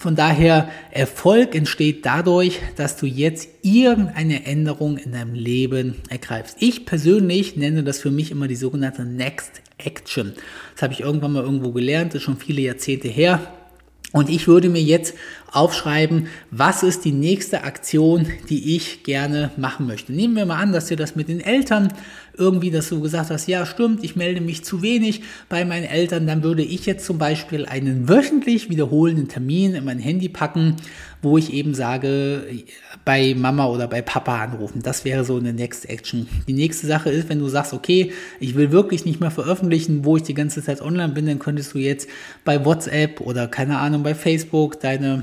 [0.02, 6.56] Von daher, Erfolg entsteht dadurch, dass du jetzt irgendeine Änderung in deinem Leben ergreifst.
[6.58, 10.32] Ich persönlich nenne das für mich immer die sogenannte Next Action.
[10.74, 13.52] Das habe ich irgendwann mal irgendwo gelernt, das ist schon viele Jahrzehnte her.
[14.10, 15.14] Und ich würde mir jetzt
[15.52, 20.12] aufschreiben, was ist die nächste Aktion, die ich gerne machen möchte.
[20.12, 21.92] Nehmen wir mal an, dass dir das mit den Eltern
[22.36, 26.26] irgendwie, dass du gesagt hast, ja stimmt, ich melde mich zu wenig bei meinen Eltern,
[26.26, 30.76] dann würde ich jetzt zum Beispiel einen wöchentlich wiederholenden Termin in mein Handy packen,
[31.20, 32.46] wo ich eben sage,
[33.04, 34.82] bei Mama oder bei Papa anrufen.
[34.82, 36.26] Das wäre so eine Next Action.
[36.48, 40.16] Die nächste Sache ist, wenn du sagst, okay, ich will wirklich nicht mehr veröffentlichen, wo
[40.16, 42.08] ich die ganze Zeit online bin, dann könntest du jetzt
[42.44, 45.22] bei WhatsApp oder keine Ahnung, bei Facebook deine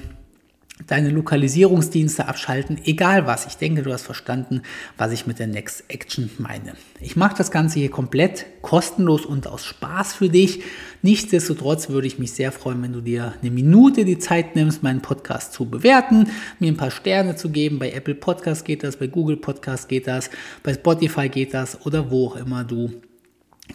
[0.88, 3.45] deine Lokalisierungsdienste abschalten, egal was.
[3.45, 4.61] Ich denke, du hast verstanden,
[4.97, 6.73] was ich mit der Next Action meine.
[7.01, 10.61] Ich mache das Ganze hier komplett kostenlos und aus Spaß für dich.
[11.01, 15.01] Nichtsdestotrotz würde ich mich sehr freuen, wenn du dir eine Minute die Zeit nimmst, meinen
[15.01, 17.80] Podcast zu bewerten, mir ein paar Sterne zu geben.
[17.80, 20.30] Bei Apple Podcast geht das, bei Google Podcast geht das,
[20.63, 23.01] bei Spotify geht das oder wo auch immer du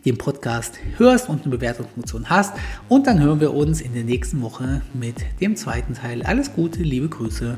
[0.05, 2.55] den Podcast hörst und eine Bewertungsfunktion hast.
[2.88, 6.22] Und dann hören wir uns in der nächsten Woche mit dem zweiten Teil.
[6.22, 7.57] Alles Gute, liebe Grüße.